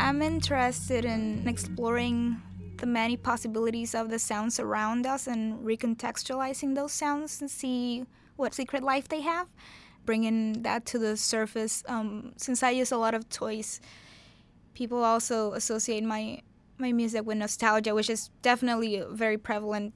I'm 0.00 0.22
interested 0.22 1.04
in 1.04 1.46
exploring 1.46 2.42
the 2.78 2.86
many 2.86 3.16
possibilities 3.16 3.94
of 3.94 4.10
the 4.10 4.18
sounds 4.18 4.60
around 4.60 5.06
us 5.06 5.26
and 5.26 5.64
recontextualizing 5.64 6.74
those 6.74 6.92
sounds 6.92 7.40
and 7.40 7.50
see 7.50 8.04
what 8.36 8.54
secret 8.54 8.82
life 8.82 9.08
they 9.08 9.20
have, 9.20 9.48
bringing 10.04 10.62
that 10.62 10.86
to 10.86 10.98
the 10.98 11.16
surface. 11.16 11.82
Um, 11.88 12.32
since 12.36 12.62
I 12.62 12.70
use 12.70 12.92
a 12.92 12.96
lot 12.96 13.14
of 13.14 13.28
toys, 13.28 13.80
people 14.74 15.02
also 15.04 15.52
associate 15.52 16.04
my 16.04 16.42
my 16.78 16.92
music 16.92 17.24
with 17.24 17.38
nostalgia, 17.38 17.94
which 17.94 18.10
is 18.10 18.28
definitely 18.42 18.96
a 18.96 19.06
very 19.06 19.38
prevalent 19.38 19.94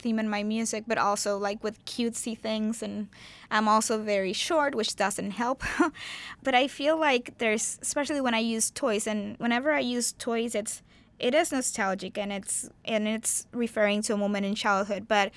theme 0.00 0.18
in 0.18 0.28
my 0.28 0.42
music, 0.42 0.84
but 0.86 0.98
also 0.98 1.38
like 1.38 1.62
with 1.62 1.84
cutesy 1.84 2.36
things. 2.36 2.82
And 2.82 3.08
I'm 3.50 3.68
also 3.68 4.02
very 4.02 4.32
short, 4.32 4.74
which 4.74 4.96
doesn't 4.96 5.32
help. 5.32 5.62
but 6.42 6.54
I 6.54 6.68
feel 6.68 6.98
like 6.98 7.38
there's, 7.38 7.78
especially 7.82 8.20
when 8.20 8.34
I 8.34 8.38
use 8.38 8.70
toys, 8.70 9.06
and 9.06 9.36
whenever 9.38 9.72
I 9.72 9.80
use 9.80 10.12
toys, 10.12 10.54
it's 10.54 10.82
it 11.18 11.34
is 11.34 11.52
nostalgic 11.52 12.16
and 12.16 12.32
it's 12.32 12.70
and 12.84 13.06
it's 13.06 13.46
referring 13.52 14.00
to 14.02 14.14
a 14.14 14.16
moment 14.16 14.46
in 14.46 14.54
childhood. 14.54 15.06
But 15.06 15.32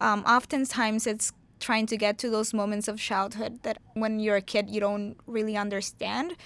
um, 0.00 0.24
oftentimes 0.24 1.06
it's 1.06 1.32
trying 1.60 1.86
to 1.86 1.96
get 1.96 2.18
to 2.18 2.30
those 2.30 2.52
moments 2.52 2.88
of 2.88 2.98
childhood 2.98 3.62
that 3.62 3.78
when 3.94 4.20
you're 4.20 4.36
a 4.36 4.42
kid 4.42 4.70
you 4.70 4.80
don't 4.80 5.16
really 5.26 5.56
understand. 5.56 6.36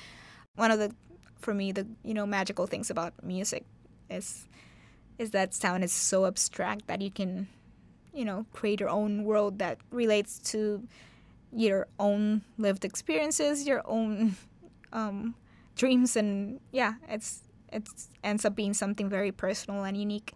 One 0.57 0.71
of 0.71 0.79
the, 0.79 0.95
for 1.41 1.55
me, 1.55 1.73
the 1.73 1.87
you 2.05 2.15
know 2.15 2.27
magical 2.27 2.67
things 2.67 2.91
about 2.91 3.13
music 3.23 3.65
is 4.09 4.47
is 5.19 5.33
that 5.33 5.53
sound 5.53 5.85
is 5.85 5.93
so 5.93 6.25
abstract 6.25 6.87
that 6.87 7.03
you 7.03 7.11
can, 7.11 7.47
you 8.15 8.25
know, 8.25 8.47
create 8.55 8.81
your 8.81 8.89
own 8.89 9.23
world 9.25 9.59
that 9.59 9.77
relates 9.91 10.39
to 10.39 10.83
your 11.53 11.87
own 11.99 12.41
lived 12.57 12.87
experiences, 12.87 13.67
your 13.67 13.83
own 13.85 14.35
um, 14.93 15.35
dreams, 15.77 16.17
and 16.17 16.61
yeah, 16.73 16.95
it's 17.09 17.43
it 17.73 17.89
ends 18.25 18.45
up 18.45 18.57
being 18.57 18.75
something 18.75 19.09
very 19.09 19.31
personal 19.31 19.85
and 19.85 19.97
unique. 19.97 20.33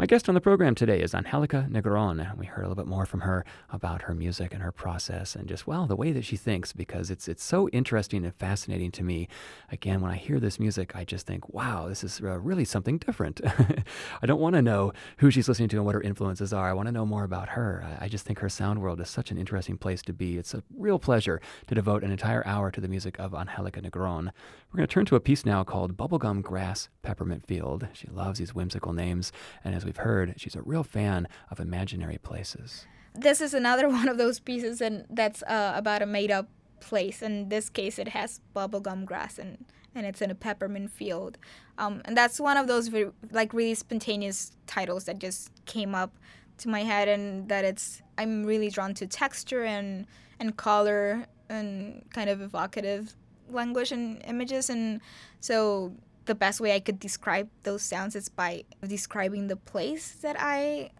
My 0.00 0.06
guest 0.06 0.28
on 0.28 0.36
the 0.36 0.40
program 0.40 0.76
today 0.76 1.00
is 1.00 1.12
Angelica 1.12 1.66
Negron. 1.68 2.36
We 2.36 2.46
heard 2.46 2.64
a 2.64 2.68
little 2.68 2.80
bit 2.80 2.88
more 2.88 3.04
from 3.04 3.22
her 3.22 3.44
about 3.68 4.02
her 4.02 4.14
music 4.14 4.54
and 4.54 4.62
her 4.62 4.70
process 4.70 5.34
and 5.34 5.48
just, 5.48 5.66
well, 5.66 5.88
the 5.88 5.96
way 5.96 6.12
that 6.12 6.24
she 6.24 6.36
thinks 6.36 6.72
because 6.72 7.10
it's, 7.10 7.26
it's 7.26 7.42
so 7.42 7.68
interesting 7.70 8.24
and 8.24 8.32
fascinating 8.32 8.92
to 8.92 9.02
me. 9.02 9.26
Again, 9.72 10.00
when 10.00 10.12
I 10.12 10.16
hear 10.16 10.38
this 10.38 10.60
music, 10.60 10.94
I 10.94 11.04
just 11.04 11.26
think, 11.26 11.52
wow, 11.52 11.88
this 11.88 12.04
is 12.04 12.20
uh, 12.22 12.38
really 12.38 12.64
something 12.64 12.98
different. 12.98 13.40
I 14.22 14.26
don't 14.26 14.38
want 14.38 14.54
to 14.54 14.62
know 14.62 14.92
who 15.16 15.32
she's 15.32 15.48
listening 15.48 15.68
to 15.70 15.78
and 15.78 15.84
what 15.84 15.96
her 15.96 16.00
influences 16.00 16.52
are. 16.52 16.70
I 16.70 16.74
want 16.74 16.86
to 16.86 16.92
know 16.92 17.04
more 17.04 17.24
about 17.24 17.48
her. 17.48 17.84
I, 17.84 18.04
I 18.04 18.08
just 18.08 18.24
think 18.24 18.38
her 18.38 18.48
sound 18.48 18.80
world 18.80 19.00
is 19.00 19.10
such 19.10 19.32
an 19.32 19.36
interesting 19.36 19.78
place 19.78 20.02
to 20.02 20.12
be. 20.12 20.38
It's 20.38 20.54
a 20.54 20.62
real 20.76 21.00
pleasure 21.00 21.40
to 21.66 21.74
devote 21.74 22.04
an 22.04 22.12
entire 22.12 22.46
hour 22.46 22.70
to 22.70 22.80
the 22.80 22.86
music 22.86 23.18
of 23.18 23.34
Angelica 23.34 23.80
Negron. 23.80 24.30
We're 24.70 24.76
going 24.76 24.86
to 24.86 24.94
turn 24.94 25.06
to 25.06 25.16
a 25.16 25.20
piece 25.20 25.44
now 25.44 25.64
called 25.64 25.96
Bubblegum 25.96 26.42
Grass 26.42 26.88
Peppermint 27.02 27.44
Field. 27.44 27.88
She 27.94 28.06
loves 28.06 28.38
these 28.38 28.54
whimsical 28.54 28.92
names, 28.92 29.32
and 29.64 29.74
as 29.74 29.87
we've 29.88 29.96
heard, 29.96 30.34
she's 30.36 30.54
a 30.54 30.62
real 30.62 30.84
fan 30.84 31.26
of 31.50 31.58
imaginary 31.58 32.18
places. 32.18 32.86
This 33.14 33.40
is 33.40 33.54
another 33.54 33.88
one 34.00 34.08
of 34.08 34.18
those 34.18 34.38
pieces, 34.38 34.80
and 34.80 35.06
that's 35.08 35.42
uh, 35.44 35.72
about 35.74 36.02
a 36.02 36.06
made-up 36.06 36.48
place. 36.80 37.22
In 37.22 37.48
this 37.48 37.70
case, 37.70 37.98
it 37.98 38.08
has 38.08 38.40
bubblegum 38.54 39.04
grass 39.04 39.38
and 39.38 39.64
and 39.94 40.06
it's 40.06 40.20
in 40.20 40.30
a 40.30 40.34
peppermint 40.34 40.92
field. 40.92 41.38
Um, 41.78 42.02
and 42.04 42.16
that's 42.16 42.38
one 42.38 42.56
of 42.56 42.68
those 42.68 42.90
like 43.32 43.52
really 43.52 43.74
spontaneous 43.74 44.52
titles 44.66 45.04
that 45.06 45.18
just 45.18 45.50
came 45.64 45.94
up 45.94 46.12
to 46.58 46.68
my 46.68 46.82
head, 46.84 47.08
and 47.08 47.48
that 47.48 47.64
it's 47.64 48.02
I'm 48.18 48.44
really 48.44 48.70
drawn 48.70 48.92
to 48.94 49.06
texture 49.06 49.64
and 49.64 50.06
and 50.38 50.56
color 50.56 51.26
and 51.48 52.04
kind 52.12 52.28
of 52.28 52.42
evocative 52.42 53.16
language 53.50 53.90
and 53.92 54.22
images 54.26 54.68
and 54.68 55.00
so 55.40 55.94
the 56.28 56.34
best 56.34 56.60
way 56.60 56.74
I 56.74 56.80
could 56.80 57.00
describe 57.00 57.48
those 57.64 57.82
sounds 57.82 58.14
is 58.14 58.28
by 58.28 58.64
describing 58.86 59.48
the 59.48 59.56
place 59.56 60.12
that 60.22 60.36
I 60.38 60.90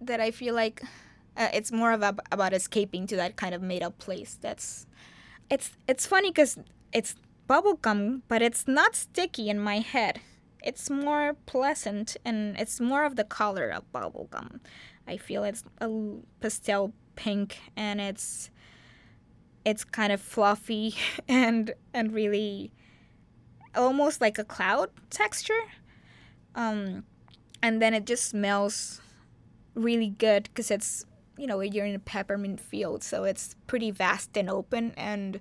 that 0.00 0.20
I 0.20 0.30
feel 0.32 0.54
like 0.54 0.82
uh, 1.36 1.48
it's 1.52 1.70
more 1.70 1.92
of 1.92 2.02
a, 2.02 2.16
about 2.32 2.52
escaping 2.52 3.06
to 3.08 3.16
that 3.16 3.36
kind 3.36 3.54
of 3.54 3.62
made 3.62 3.82
up 3.82 3.98
place. 3.98 4.38
That's 4.40 4.86
it's 5.50 5.70
it's 5.86 6.06
funny 6.06 6.30
because 6.30 6.58
it's 6.92 7.14
bubblegum, 7.48 8.22
but 8.26 8.40
it's 8.42 8.66
not 8.66 8.96
sticky 8.96 9.50
in 9.50 9.60
my 9.60 9.78
head. 9.80 10.20
It's 10.62 10.88
more 10.88 11.36
pleasant 11.44 12.16
and 12.24 12.56
it's 12.58 12.80
more 12.80 13.04
of 13.04 13.16
the 13.16 13.24
color 13.24 13.68
of 13.68 13.84
bubblegum. 13.92 14.60
I 15.06 15.18
feel 15.18 15.44
it's 15.44 15.62
a 15.78 15.90
pastel 16.40 16.94
pink 17.16 17.58
and 17.76 18.00
it's 18.00 18.50
it's 19.64 19.84
kind 19.84 20.10
of 20.10 20.22
fluffy 20.22 20.94
and 21.28 21.74
and 21.92 22.12
really 22.12 22.72
almost 23.76 24.20
like 24.20 24.38
a 24.38 24.44
cloud 24.44 24.90
texture. 25.10 25.62
Um, 26.54 27.04
and 27.62 27.80
then 27.80 27.94
it 27.94 28.04
just 28.04 28.24
smells 28.24 29.00
really 29.74 30.10
good 30.10 30.44
because 30.44 30.70
it's 30.70 31.04
you 31.36 31.46
know 31.46 31.60
you're 31.60 31.86
in 31.86 31.94
a 31.94 32.00
peppermint 32.00 32.60
field, 32.60 33.02
so 33.02 33.24
it's 33.24 33.56
pretty 33.66 33.90
vast 33.90 34.36
and 34.36 34.48
open. 34.48 34.92
And 34.96 35.40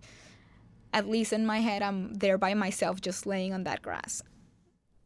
at 0.91 1.07
least 1.07 1.33
in 1.33 1.45
my 1.45 1.59
head, 1.59 1.81
I'm 1.81 2.13
there 2.13 2.37
by 2.37 2.53
myself, 2.53 3.01
just 3.01 3.25
laying 3.25 3.53
on 3.53 3.63
that 3.63 3.81
grass. 3.81 4.23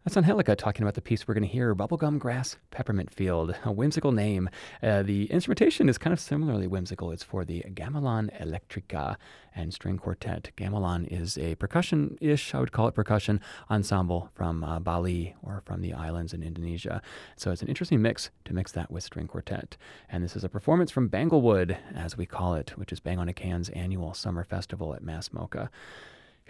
That's 0.08 0.16
Angelica 0.16 0.56
talking 0.56 0.84
about 0.84 0.94
the 0.94 1.02
piece 1.02 1.28
we're 1.28 1.34
going 1.34 1.44
to 1.44 1.50
hear, 1.50 1.76
Bubblegum 1.76 2.18
Grass 2.18 2.56
Peppermint 2.72 3.14
Field, 3.14 3.54
a 3.66 3.74
whimsical 3.74 4.14
name. 4.14 4.50
Uh, 4.82 5.04
the 5.04 5.26
instrumentation 5.26 5.90
is 5.90 5.98
kind 5.98 6.14
of 6.14 6.20
similarly 6.22 6.66
whimsical. 6.66 7.12
It's 7.12 7.24
for 7.24 7.44
the 7.44 7.66
Gamelan 7.74 8.30
Elektrika 8.42 9.18
and 9.54 9.74
String 9.74 9.98
Quartet. 9.98 10.52
Gamelan 10.56 11.12
is 11.12 11.38
a 11.38 11.56
percussion 11.56 12.18
ish, 12.22 12.56
I 12.56 12.62
would 12.62 12.72
call 12.72 12.88
it 12.88 12.96
percussion 12.96 13.42
ensemble 13.70 14.30
from 14.34 14.64
uh, 14.64 14.80
Bali 14.80 15.36
or 15.44 15.62
from 15.66 15.82
the 15.82 15.92
islands 15.92 16.34
in 16.34 16.42
Indonesia. 16.42 17.02
So 17.36 17.52
it's 17.52 17.62
an 17.62 17.68
interesting 17.68 18.02
mix 18.02 18.30
to 18.46 18.54
mix 18.54 18.72
that 18.72 18.90
with 18.90 19.04
string 19.04 19.28
quartet. 19.28 19.76
And 20.10 20.24
this 20.24 20.38
is 20.38 20.46
a 20.46 20.48
performance 20.48 20.90
from 20.90 21.10
Banglewood, 21.10 21.76
as 21.94 22.16
we 22.16 22.26
call 22.26 22.54
it, 22.54 22.78
which 22.78 22.94
is 22.94 23.02
Bang 23.02 23.20
on 23.20 23.28
a 23.28 23.34
Can's 23.34 23.68
annual 23.72 24.14
summer 24.14 24.46
festival 24.46 24.94
at 24.94 25.04
Mass 25.04 25.34
MoCA. 25.34 25.70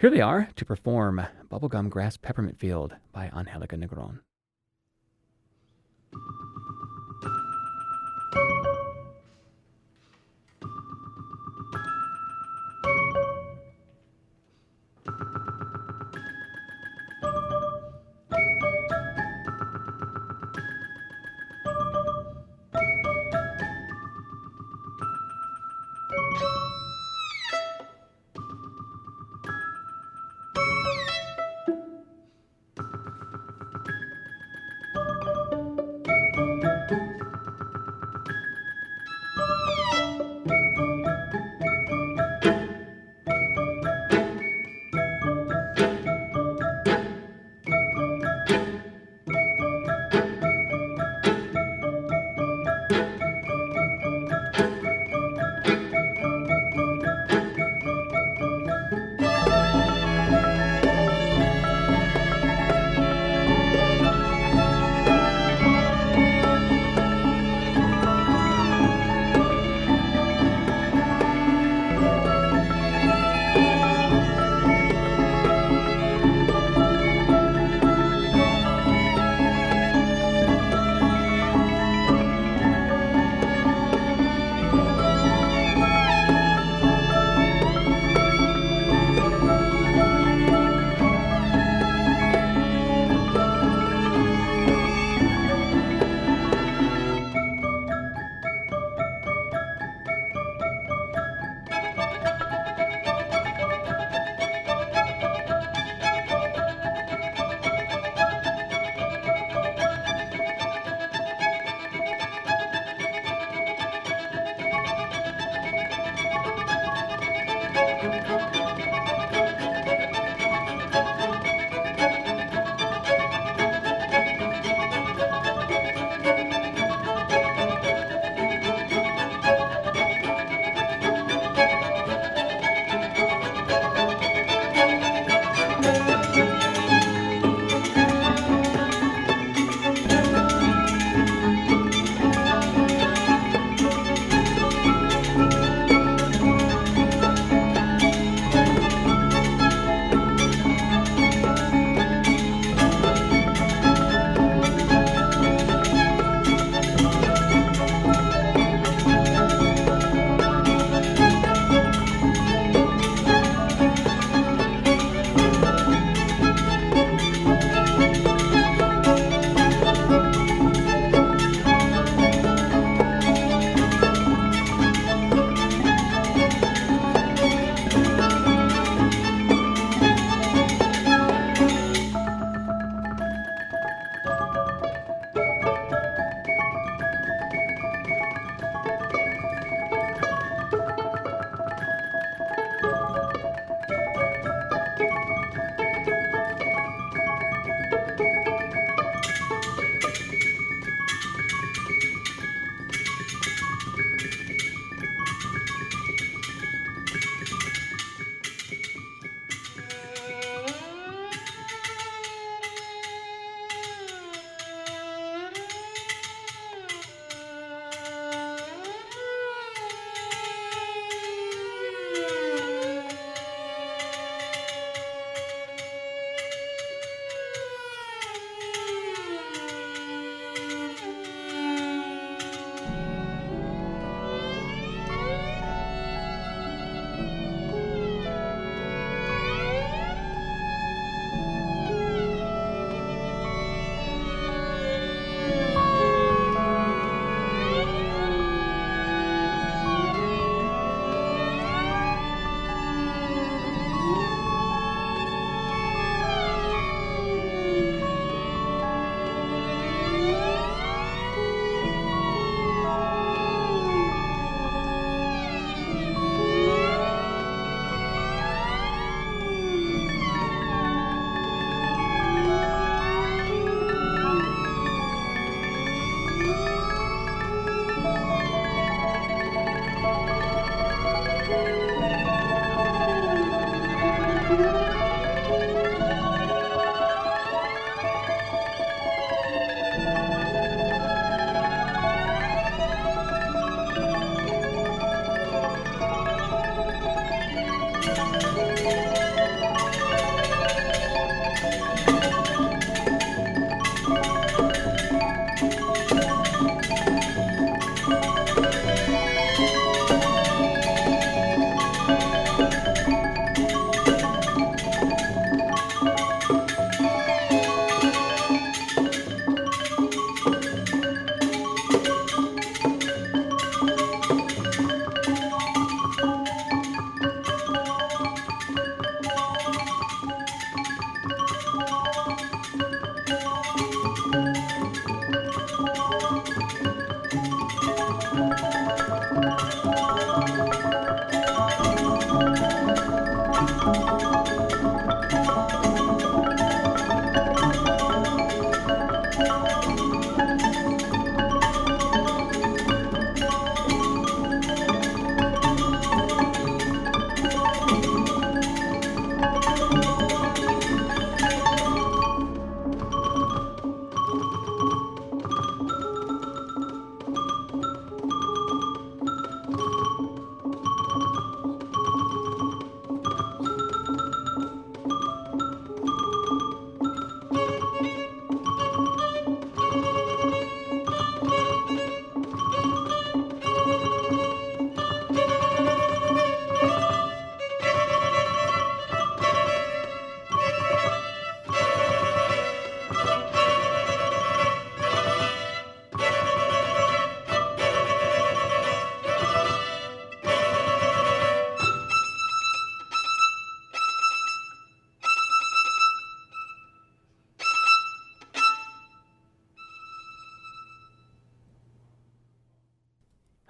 Here 0.00 0.10
they 0.10 0.20
are 0.20 0.48
to 0.54 0.64
perform 0.64 1.26
Bubblegum 1.50 1.90
Grass 1.90 2.16
Peppermint 2.16 2.60
Field 2.60 2.94
by 3.10 3.32
Angelica 3.34 3.76
Negron. 3.76 4.20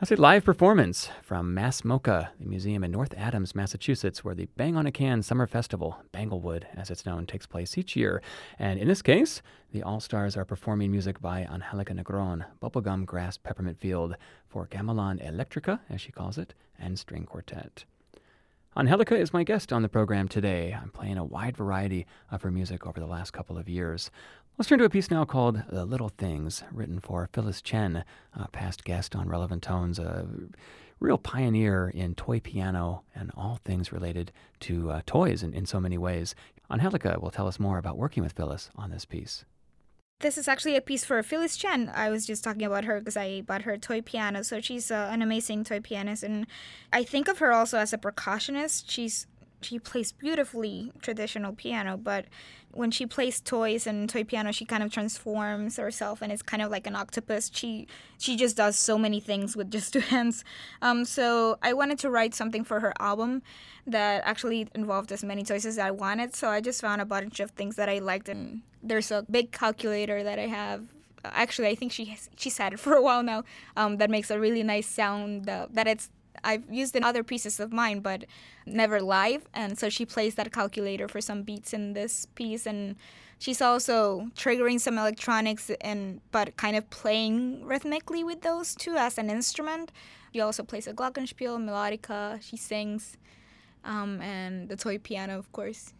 That's 0.08 0.18
a 0.18 0.22
live 0.22 0.46
performance 0.46 1.10
from 1.22 1.52
Mass 1.52 1.82
MoCA, 1.82 2.30
the 2.40 2.46
museum 2.46 2.82
in 2.82 2.90
North 2.90 3.12
Adams, 3.14 3.54
Massachusetts, 3.54 4.24
where 4.24 4.34
the 4.34 4.48
Bang 4.56 4.74
on 4.74 4.86
a 4.86 4.90
Can 4.90 5.22
Summer 5.22 5.46
Festival, 5.46 5.98
Banglewood 6.12 6.66
as 6.74 6.90
it's 6.90 7.04
known, 7.04 7.26
takes 7.26 7.44
place 7.44 7.76
each 7.76 7.94
year. 7.94 8.22
And 8.58 8.80
in 8.80 8.88
this 8.88 9.02
case, 9.02 9.42
the 9.70 9.82
All 9.82 10.00
Stars 10.00 10.34
are 10.34 10.46
performing 10.46 10.90
music 10.90 11.20
by 11.20 11.40
Angelica 11.44 11.92
Negron, 11.92 12.46
Bubblegum 12.58 13.04
Grass 13.04 13.36
Peppermint 13.36 13.78
Field, 13.78 14.16
for 14.46 14.66
Gamelan 14.68 15.22
Elektrika, 15.22 15.80
as 15.90 16.00
she 16.00 16.10
calls 16.10 16.38
it, 16.38 16.54
and 16.78 16.98
String 16.98 17.26
Quartet. 17.26 17.84
Angelica 18.78 19.16
is 19.16 19.32
my 19.32 19.42
guest 19.42 19.72
on 19.72 19.82
the 19.82 19.88
program 19.88 20.28
today. 20.28 20.72
I'm 20.72 20.90
playing 20.90 21.18
a 21.18 21.24
wide 21.24 21.56
variety 21.56 22.06
of 22.30 22.42
her 22.42 22.50
music 22.52 22.86
over 22.86 23.00
the 23.00 23.08
last 23.08 23.32
couple 23.32 23.58
of 23.58 23.68
years. 23.68 24.08
Let's 24.56 24.68
turn 24.68 24.78
to 24.78 24.84
a 24.84 24.88
piece 24.88 25.10
now 25.10 25.24
called 25.24 25.64
The 25.68 25.84
Little 25.84 26.10
Things, 26.10 26.62
written 26.70 27.00
for 27.00 27.28
Phyllis 27.32 27.60
Chen, 27.60 28.04
a 28.34 28.46
past 28.46 28.84
guest 28.84 29.16
on 29.16 29.28
Relevant 29.28 29.64
Tones, 29.64 29.98
a 29.98 30.28
real 31.00 31.18
pioneer 31.18 31.88
in 31.88 32.14
toy 32.14 32.38
piano 32.38 33.02
and 33.16 33.32
all 33.36 33.58
things 33.64 33.90
related 33.90 34.30
to 34.60 34.92
uh, 34.92 35.02
toys 35.06 35.42
in, 35.42 35.54
in 35.54 35.66
so 35.66 35.80
many 35.80 35.98
ways. 35.98 36.36
Angelica 36.70 37.18
will 37.20 37.32
tell 37.32 37.48
us 37.48 37.58
more 37.58 37.78
about 37.78 37.98
working 37.98 38.22
with 38.22 38.34
Phyllis 38.34 38.70
on 38.76 38.92
this 38.92 39.04
piece. 39.04 39.44
This 40.20 40.36
is 40.36 40.48
actually 40.48 40.74
a 40.74 40.80
piece 40.80 41.04
for 41.04 41.22
Phyllis 41.22 41.56
Chen. 41.56 41.92
I 41.94 42.10
was 42.10 42.26
just 42.26 42.42
talking 42.42 42.64
about 42.64 42.86
her 42.86 42.98
because 42.98 43.16
I 43.16 43.42
bought 43.42 43.62
her 43.62 43.78
toy 43.78 44.00
piano. 44.00 44.42
So 44.42 44.60
she's 44.60 44.90
uh, 44.90 45.08
an 45.12 45.22
amazing 45.22 45.62
toy 45.62 45.78
pianist, 45.78 46.24
and 46.24 46.48
I 46.92 47.04
think 47.04 47.28
of 47.28 47.38
her 47.38 47.52
also 47.52 47.78
as 47.78 47.92
a 47.92 47.98
percussionist. 47.98 48.86
She's 48.88 49.28
she 49.60 49.78
plays 49.78 50.10
beautifully 50.10 50.90
traditional 51.02 51.52
piano, 51.52 51.96
but 51.96 52.24
when 52.72 52.90
she 52.90 53.06
plays 53.06 53.40
toys 53.40 53.86
and 53.86 54.10
toy 54.10 54.24
piano, 54.24 54.50
she 54.50 54.64
kind 54.64 54.82
of 54.82 54.92
transforms 54.92 55.76
herself 55.76 56.20
and 56.20 56.32
it's 56.32 56.42
kind 56.42 56.62
of 56.62 56.70
like 56.72 56.88
an 56.88 56.96
octopus. 56.96 57.48
She 57.54 57.86
she 58.18 58.36
just 58.36 58.56
does 58.56 58.76
so 58.76 58.98
many 58.98 59.20
things 59.20 59.56
with 59.56 59.70
just 59.70 59.92
two 59.92 60.00
hands. 60.00 60.42
Um, 60.82 61.04
so 61.04 61.58
I 61.62 61.72
wanted 61.74 62.00
to 62.00 62.10
write 62.10 62.34
something 62.34 62.64
for 62.64 62.80
her 62.80 62.92
album 62.98 63.42
that 63.86 64.22
actually 64.24 64.66
involved 64.74 65.12
as 65.12 65.22
many 65.22 65.44
toys 65.44 65.64
as 65.64 65.78
I 65.78 65.92
wanted. 65.92 66.34
So 66.34 66.48
I 66.48 66.60
just 66.60 66.80
found 66.80 67.00
a 67.00 67.06
bunch 67.06 67.38
of 67.38 67.52
things 67.52 67.76
that 67.76 67.88
I 67.88 68.00
liked, 68.00 68.28
and 68.28 68.62
there's 68.82 69.10
a 69.10 69.24
big 69.30 69.52
calculator 69.52 70.22
that 70.22 70.38
I 70.38 70.46
have 70.46 70.84
actually 71.24 71.68
I 71.68 71.74
think 71.74 71.92
she 71.92 72.16
she's 72.36 72.58
had 72.58 72.72
it 72.72 72.80
for 72.84 72.94
a 72.94 73.02
while 73.02 73.22
now. 73.22 73.44
Um, 73.76 73.96
that 73.98 74.10
makes 74.10 74.30
a 74.30 74.38
really 74.38 74.62
nice 74.62 74.86
sound. 74.86 75.48
Uh, 75.48 75.66
that 75.70 75.86
it's 75.86 76.10
I've 76.44 76.64
used 76.70 76.94
in 76.94 77.02
other 77.02 77.24
pieces 77.24 77.58
of 77.58 77.72
mine, 77.72 78.00
but 78.00 78.24
never 78.64 79.00
live. 79.00 79.46
And 79.54 79.78
so 79.78 79.88
she 79.88 80.06
plays 80.06 80.36
that 80.36 80.52
calculator 80.52 81.08
for 81.08 81.20
some 81.20 81.42
beats 81.42 81.72
in 81.72 81.94
this 81.94 82.26
piece, 82.26 82.66
and 82.66 82.96
she's 83.38 83.60
also 83.60 84.28
triggering 84.36 84.80
some 84.80 84.98
electronics 84.98 85.70
and 85.80 86.20
but 86.30 86.56
kind 86.56 86.76
of 86.76 86.88
playing 86.90 87.64
rhythmically 87.64 88.24
with 88.24 88.42
those 88.42 88.74
too 88.74 88.96
as 88.96 89.18
an 89.18 89.30
instrument. 89.30 89.92
She 90.32 90.40
also 90.40 90.62
plays 90.62 90.86
a 90.86 90.92
glockenspiel, 90.92 91.58
melodica. 91.58 92.40
She 92.42 92.56
sings, 92.56 93.16
um, 93.84 94.20
and 94.20 94.68
the 94.68 94.76
toy 94.76 94.98
piano, 94.98 95.38
of 95.38 95.50
course. 95.52 95.92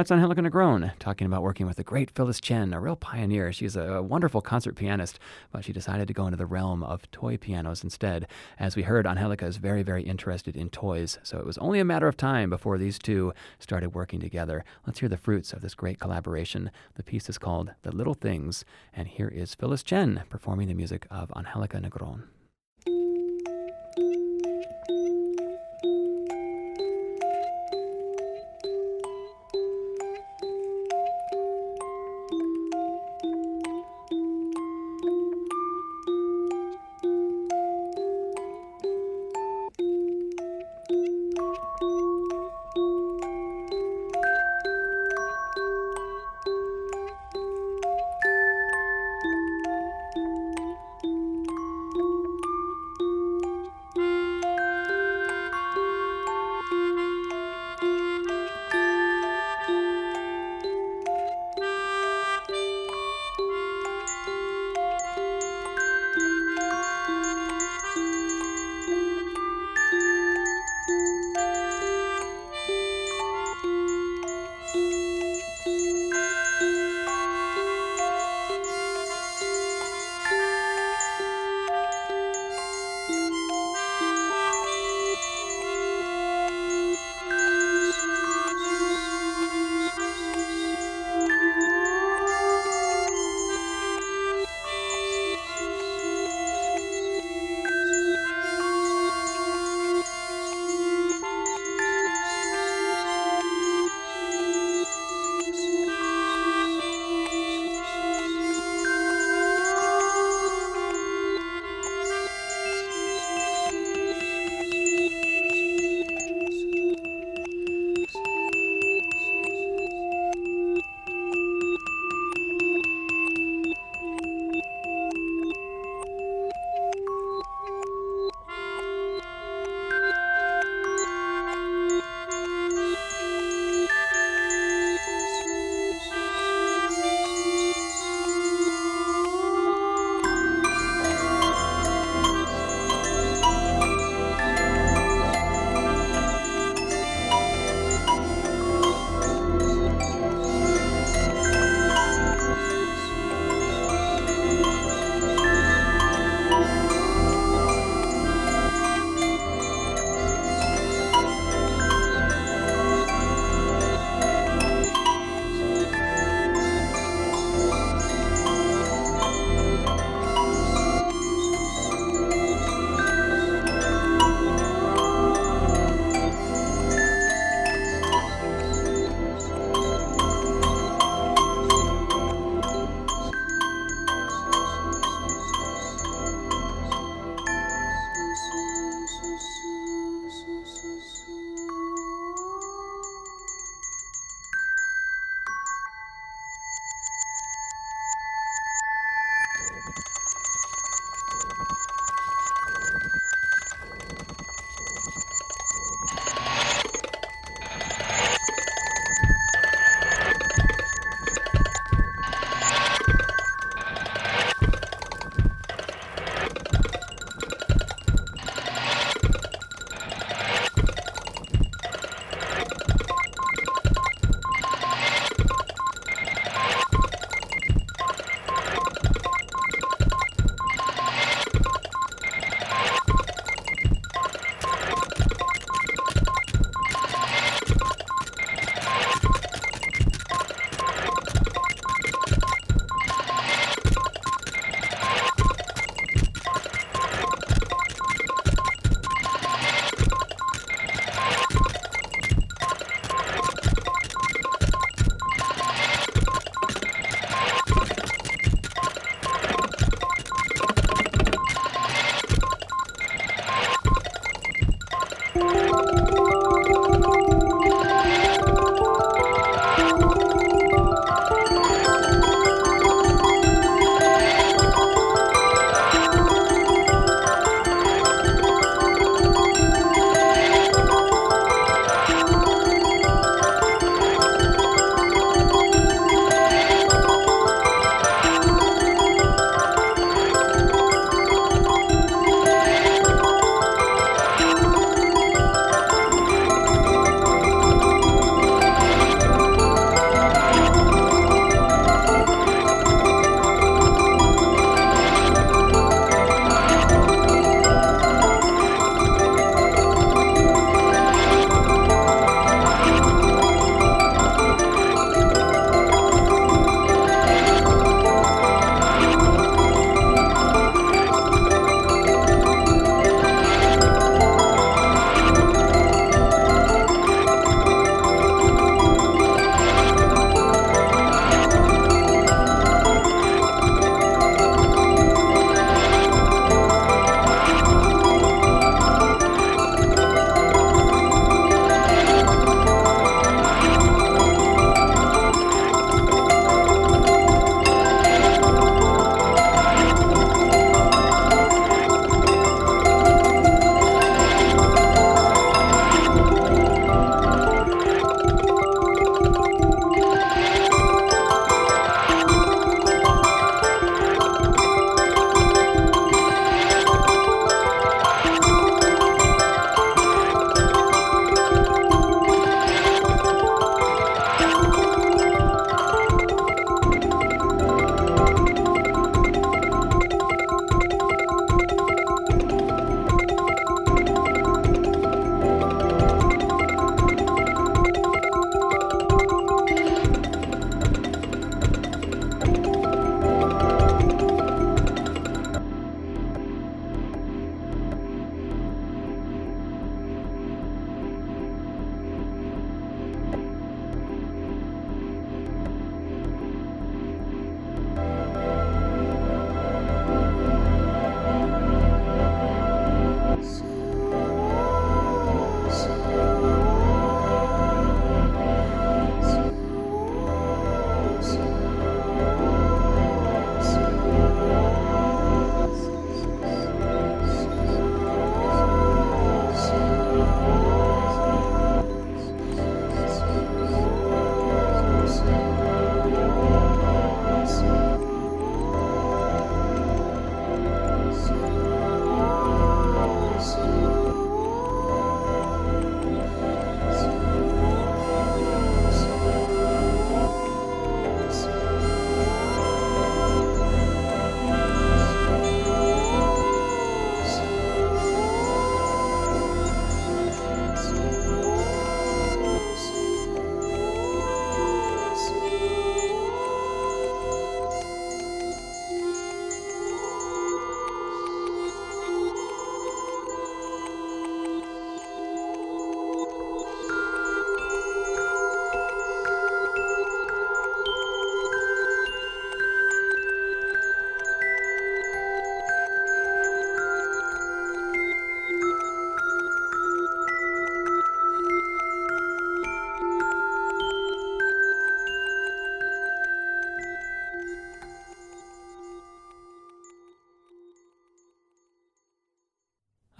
That's 0.00 0.10
on 0.10 0.16
Angelica 0.16 0.40
Negron 0.40 0.92
talking 0.98 1.26
about 1.26 1.42
working 1.42 1.66
with 1.66 1.76
the 1.76 1.84
great 1.84 2.10
Phyllis 2.10 2.40
Chen, 2.40 2.72
a 2.72 2.80
real 2.80 2.96
pioneer. 2.96 3.52
She's 3.52 3.76
a 3.76 4.00
wonderful 4.00 4.40
concert 4.40 4.74
pianist, 4.74 5.18
but 5.52 5.62
she 5.62 5.74
decided 5.74 6.08
to 6.08 6.14
go 6.14 6.24
into 6.24 6.38
the 6.38 6.46
realm 6.46 6.82
of 6.82 7.10
toy 7.10 7.36
pianos 7.36 7.84
instead. 7.84 8.26
As 8.58 8.76
we 8.76 8.84
heard, 8.84 9.06
Angelica 9.06 9.44
is 9.44 9.58
very, 9.58 9.82
very 9.82 10.02
interested 10.02 10.56
in 10.56 10.70
toys, 10.70 11.18
so 11.22 11.38
it 11.38 11.44
was 11.44 11.58
only 11.58 11.80
a 11.80 11.84
matter 11.84 12.08
of 12.08 12.16
time 12.16 12.48
before 12.48 12.78
these 12.78 12.98
two 12.98 13.34
started 13.58 13.94
working 13.94 14.20
together. 14.20 14.64
Let's 14.86 15.00
hear 15.00 15.08
the 15.10 15.18
fruits 15.18 15.52
of 15.52 15.60
this 15.60 15.74
great 15.74 16.00
collaboration. 16.00 16.70
The 16.94 17.02
piece 17.02 17.28
is 17.28 17.36
called 17.36 17.74
The 17.82 17.94
Little 17.94 18.14
Things, 18.14 18.64
and 18.94 19.06
here 19.06 19.28
is 19.28 19.54
Phyllis 19.54 19.82
Chen 19.82 20.22
performing 20.30 20.68
the 20.68 20.72
music 20.72 21.06
of 21.10 21.30
Angelica 21.36 21.76
Negron. 21.76 22.22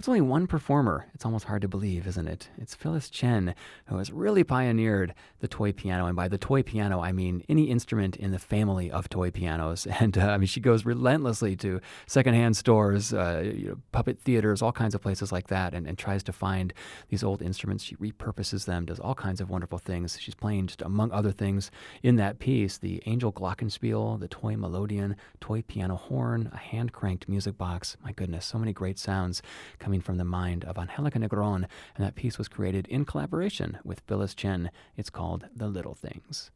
That's 0.01 0.09
only 0.09 0.21
one 0.21 0.47
performer. 0.47 1.05
It's 1.13 1.25
almost 1.25 1.45
hard 1.45 1.61
to 1.61 1.67
believe, 1.67 2.07
isn't 2.07 2.27
it? 2.27 2.49
It's 2.57 2.73
Phyllis 2.73 3.07
Chen, 3.07 3.53
who 3.85 3.99
has 3.99 4.11
really 4.11 4.43
pioneered 4.43 5.13
the 5.41 5.47
toy 5.47 5.71
piano. 5.73 6.07
And 6.07 6.15
by 6.15 6.27
the 6.27 6.39
toy 6.39 6.63
piano, 6.63 7.01
I 7.01 7.11
mean 7.11 7.43
any 7.47 7.65
instrument 7.65 8.15
in 8.15 8.31
the 8.31 8.39
family 8.39 8.89
of 8.89 9.09
toy 9.09 9.29
pianos. 9.29 9.85
And 9.99 10.17
uh, 10.17 10.31
I 10.31 10.39
mean, 10.39 10.47
she 10.47 10.59
goes 10.59 10.85
relentlessly 10.85 11.55
to 11.57 11.79
secondhand 12.07 12.57
stores, 12.57 13.13
uh, 13.13 13.43
you 13.55 13.67
know, 13.67 13.77
puppet 13.91 14.19
theaters, 14.19 14.63
all 14.63 14.71
kinds 14.71 14.95
of 14.95 15.01
places 15.01 15.31
like 15.31 15.49
that, 15.49 15.75
and, 15.75 15.85
and 15.85 15.99
tries 15.99 16.23
to 16.23 16.33
find 16.33 16.73
these 17.09 17.23
old 17.23 17.43
instruments. 17.43 17.83
She 17.83 17.95
repurposes 17.97 18.65
them, 18.65 18.85
does 18.85 18.99
all 18.99 19.13
kinds 19.13 19.39
of 19.39 19.51
wonderful 19.51 19.77
things. 19.77 20.17
She's 20.19 20.33
playing, 20.33 20.65
just 20.65 20.81
among 20.81 21.11
other 21.11 21.31
things, 21.31 21.69
in 22.01 22.15
that 22.15 22.39
piece, 22.39 22.79
the 22.79 23.03
Angel 23.05 23.31
Glockenspiel, 23.31 24.19
the 24.19 24.27
toy 24.27 24.55
melodeon, 24.55 25.13
toy 25.39 25.61
piano 25.61 25.95
horn, 25.95 26.49
a 26.51 26.57
hand 26.57 26.91
cranked 26.91 27.29
music 27.29 27.55
box. 27.55 27.97
My 28.03 28.13
goodness, 28.13 28.47
so 28.47 28.57
many 28.57 28.73
great 28.73 28.97
sounds 28.97 29.43
coming 29.77 29.90
from 29.99 30.17
the 30.17 30.23
mind 30.23 30.63
of 30.63 30.77
Angelica 30.77 31.19
Negron, 31.19 31.65
and 31.95 32.05
that 32.05 32.15
piece 32.15 32.37
was 32.37 32.47
created 32.47 32.87
in 32.87 33.03
collaboration 33.03 33.79
with 33.83 34.01
Phyllis 34.07 34.33
Chen. 34.33 34.71
It's 34.95 35.09
called 35.09 35.47
The 35.53 35.67
Little 35.67 35.95
Things. 35.95 36.51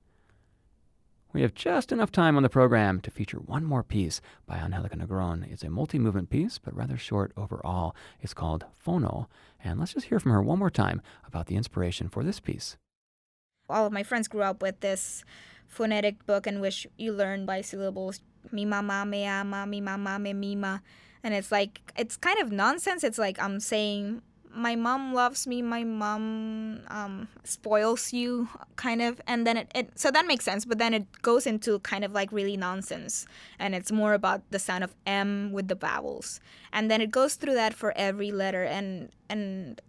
We 1.34 1.42
have 1.42 1.54
just 1.54 1.92
enough 1.92 2.14
time 2.14 2.38
on 2.38 2.44
the 2.44 2.50
program 2.50 3.02
to 3.02 3.12
feature 3.12 3.40
one 3.40 3.66
more 3.66 3.84
piece 3.84 4.22
by 4.46 4.56
Angelica 4.56 4.96
Negron. 4.96 5.52
It's 5.52 5.64
a 5.64 5.70
multi 5.70 6.00
movement 6.00 6.30
piece, 6.30 6.58
but 6.60 6.74
rather 6.74 6.96
short 6.96 7.34
overall. 7.36 7.94
It's 8.22 8.34
called 8.34 8.64
Phono. 8.86 9.26
And 9.62 9.78
let's 9.78 9.94
just 9.94 10.06
hear 10.06 10.22
from 10.22 10.32
her 10.32 10.42
one 10.42 10.60
more 10.60 10.70
time 10.70 11.02
about 11.28 11.48
the 11.48 11.58
inspiration 11.58 12.08
for 12.08 12.24
this 12.24 12.40
piece. 12.40 12.78
All 13.70 13.86
of 13.86 13.92
my 13.92 14.04
friends 14.04 14.30
grew 14.30 14.44
up 14.44 14.62
with 14.62 14.80
this 14.80 15.26
phonetic 15.68 16.26
book 16.26 16.48
in 16.48 16.62
which 16.62 16.88
you 16.96 17.12
learn 17.12 17.46
by 17.46 17.60
syllables 17.60 18.22
mi 18.52 18.64
mama 18.64 19.06
me 19.06 19.26
ama 19.26 19.66
mi 19.66 19.82
mama 19.82 20.20
me 20.20 20.34
mima 20.34 20.82
and 21.26 21.34
it's 21.34 21.52
like 21.52 21.82
it's 21.98 22.16
kind 22.16 22.40
of 22.40 22.52
nonsense. 22.52 23.04
It's 23.04 23.18
like 23.18 23.38
i'm 23.42 23.60
saying 23.60 24.22
my 24.58 24.76
mom 24.78 25.14
loves 25.14 25.46
me. 25.48 25.62
My 25.62 25.84
mom 25.84 26.80
um, 26.88 27.28
spoils 27.44 28.14
you 28.14 28.48
kind 28.78 29.02
of. 29.02 29.20
And 29.28 29.46
then 29.46 29.58
it, 29.58 29.70
it 29.76 30.00
so 30.00 30.12
that 30.12 30.26
makes 30.26 30.46
sense 30.46 30.64
but 30.64 30.78
then 30.78 30.94
it 30.94 31.22
goes 31.22 31.46
into 31.46 31.80
kind 31.80 32.06
of 32.06 32.14
like 32.14 32.32
really 32.32 32.56
nonsense. 32.56 33.26
And 33.60 33.76
it's 33.76 33.92
more 33.92 34.14
about 34.14 34.44
the 34.52 34.60
sound 34.60 34.86
of 34.86 34.96
m 35.06 35.52
with 35.52 35.68
the 35.68 35.76
vowels. 35.76 36.40
And 36.72 36.90
then 36.90 37.02
it 37.02 37.12
goes 37.12 37.36
through 37.36 37.56
that 37.56 37.74
for 37.74 37.92
every 37.98 38.32
letter. 38.32 38.64
And 38.64 39.10
and 39.28 39.82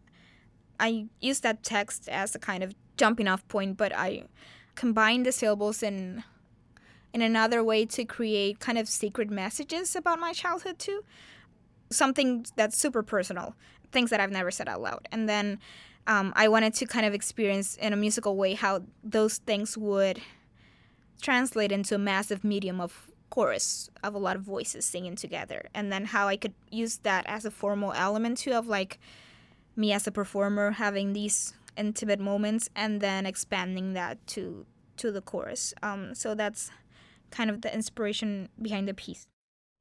i 0.78 1.06
use 1.20 1.40
that 1.40 1.62
text 1.62 2.06
as 2.08 2.34
a 2.34 2.38
kind 2.38 2.62
of 2.62 2.74
jumping 2.98 3.26
off 3.26 3.46
point 3.48 3.78
but 3.78 3.96
i 3.96 4.22
combine 4.74 5.22
the 5.22 5.32
syllables 5.32 5.82
in 5.82 6.22
in 7.16 7.22
another 7.22 7.64
way 7.64 7.86
to 7.86 8.04
create 8.04 8.60
kind 8.60 8.76
of 8.76 8.86
secret 8.86 9.30
messages 9.30 9.96
about 9.96 10.20
my 10.20 10.34
childhood 10.34 10.78
too. 10.78 11.02
Something 11.90 12.44
that's 12.56 12.76
super 12.76 13.02
personal, 13.02 13.54
things 13.90 14.10
that 14.10 14.20
I've 14.20 14.30
never 14.30 14.50
said 14.50 14.68
out 14.68 14.82
loud. 14.82 15.08
And 15.10 15.26
then 15.26 15.58
um, 16.06 16.34
I 16.36 16.48
wanted 16.48 16.74
to 16.74 16.84
kind 16.84 17.06
of 17.06 17.14
experience 17.14 17.74
in 17.76 17.94
a 17.94 17.96
musical 17.96 18.36
way 18.36 18.52
how 18.52 18.82
those 19.02 19.38
things 19.38 19.78
would 19.78 20.20
translate 21.22 21.72
into 21.72 21.94
a 21.94 21.98
massive 21.98 22.44
medium 22.44 22.82
of 22.82 23.10
chorus 23.30 23.88
of 24.04 24.14
a 24.14 24.18
lot 24.18 24.36
of 24.36 24.42
voices 24.42 24.84
singing 24.84 25.16
together 25.16 25.68
and 25.74 25.90
then 25.90 26.04
how 26.04 26.28
i 26.28 26.36
could 26.36 26.54
use 26.70 26.98
that 26.98 27.24
as 27.26 27.44
a 27.44 27.50
formal 27.50 27.92
element 27.94 28.38
too 28.38 28.52
of 28.52 28.68
like 28.68 29.00
me 29.74 29.92
as 29.92 30.06
a 30.06 30.12
performer 30.12 30.70
having 30.70 31.12
these 31.12 31.54
intimate 31.76 32.20
moments 32.20 32.68
and 32.76 33.00
then 33.00 33.26
expanding 33.26 33.94
that 33.94 34.24
to 34.28 34.64
to 34.96 35.10
the 35.10 35.20
chorus 35.20 35.74
um, 35.82 36.14
so 36.14 36.36
that's 36.36 36.70
kind 37.30 37.50
of 37.50 37.62
the 37.62 37.72
inspiration 37.74 38.48
behind 38.60 38.88
the 38.88 38.94
piece. 38.94 39.26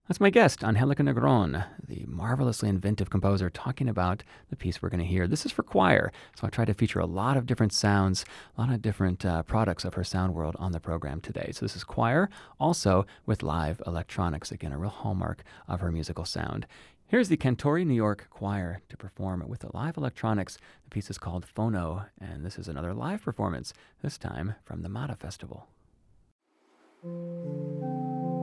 That's 0.07 0.19
my 0.19 0.29
guest, 0.29 0.63
Angelica 0.63 1.01
Negron, 1.01 1.65
the 1.87 2.05
marvelously 2.07 2.69
inventive 2.69 3.09
composer, 3.09 3.49
talking 3.49 3.89
about 3.89 4.23
the 4.51 4.55
piece 4.55 4.79
we're 4.79 4.89
going 4.89 4.99
to 4.99 5.05
hear. 5.05 5.25
This 5.25 5.47
is 5.47 5.51
for 5.51 5.63
choir, 5.63 6.11
so 6.35 6.45
I 6.45 6.51
try 6.51 6.63
to 6.63 6.75
feature 6.75 6.99
a 6.99 7.07
lot 7.07 7.37
of 7.37 7.47
different 7.47 7.73
sounds, 7.73 8.23
a 8.55 8.61
lot 8.61 8.71
of 8.71 8.83
different 8.83 9.25
uh, 9.25 9.41
products 9.41 9.83
of 9.83 9.95
her 9.95 10.03
sound 10.03 10.35
world 10.35 10.55
on 10.59 10.73
the 10.73 10.79
program 10.79 11.21
today. 11.21 11.49
So 11.53 11.65
this 11.65 11.75
is 11.75 11.83
choir, 11.83 12.29
also 12.59 13.07
with 13.25 13.41
live 13.41 13.81
electronics, 13.87 14.51
again, 14.51 14.71
a 14.71 14.77
real 14.77 14.91
hallmark 14.91 15.43
of 15.67 15.79
her 15.79 15.91
musical 15.91 16.23
sound. 16.23 16.67
Here's 17.07 17.29
the 17.29 17.37
Cantori 17.37 17.83
New 17.83 17.95
York 17.95 18.27
Choir 18.29 18.81
to 18.89 18.97
perform 18.97 19.43
with 19.47 19.61
the 19.61 19.75
live 19.75 19.97
electronics. 19.97 20.59
The 20.83 20.91
piece 20.91 21.09
is 21.09 21.17
called 21.17 21.47
Phono, 21.47 22.05
and 22.21 22.45
this 22.45 22.59
is 22.59 22.67
another 22.67 22.93
live 22.93 23.23
performance, 23.23 23.73
this 24.03 24.19
time 24.19 24.53
from 24.65 24.83
the 24.83 24.89
Mata 24.89 25.15
Festival. 25.15 25.67
Música 27.03 28.34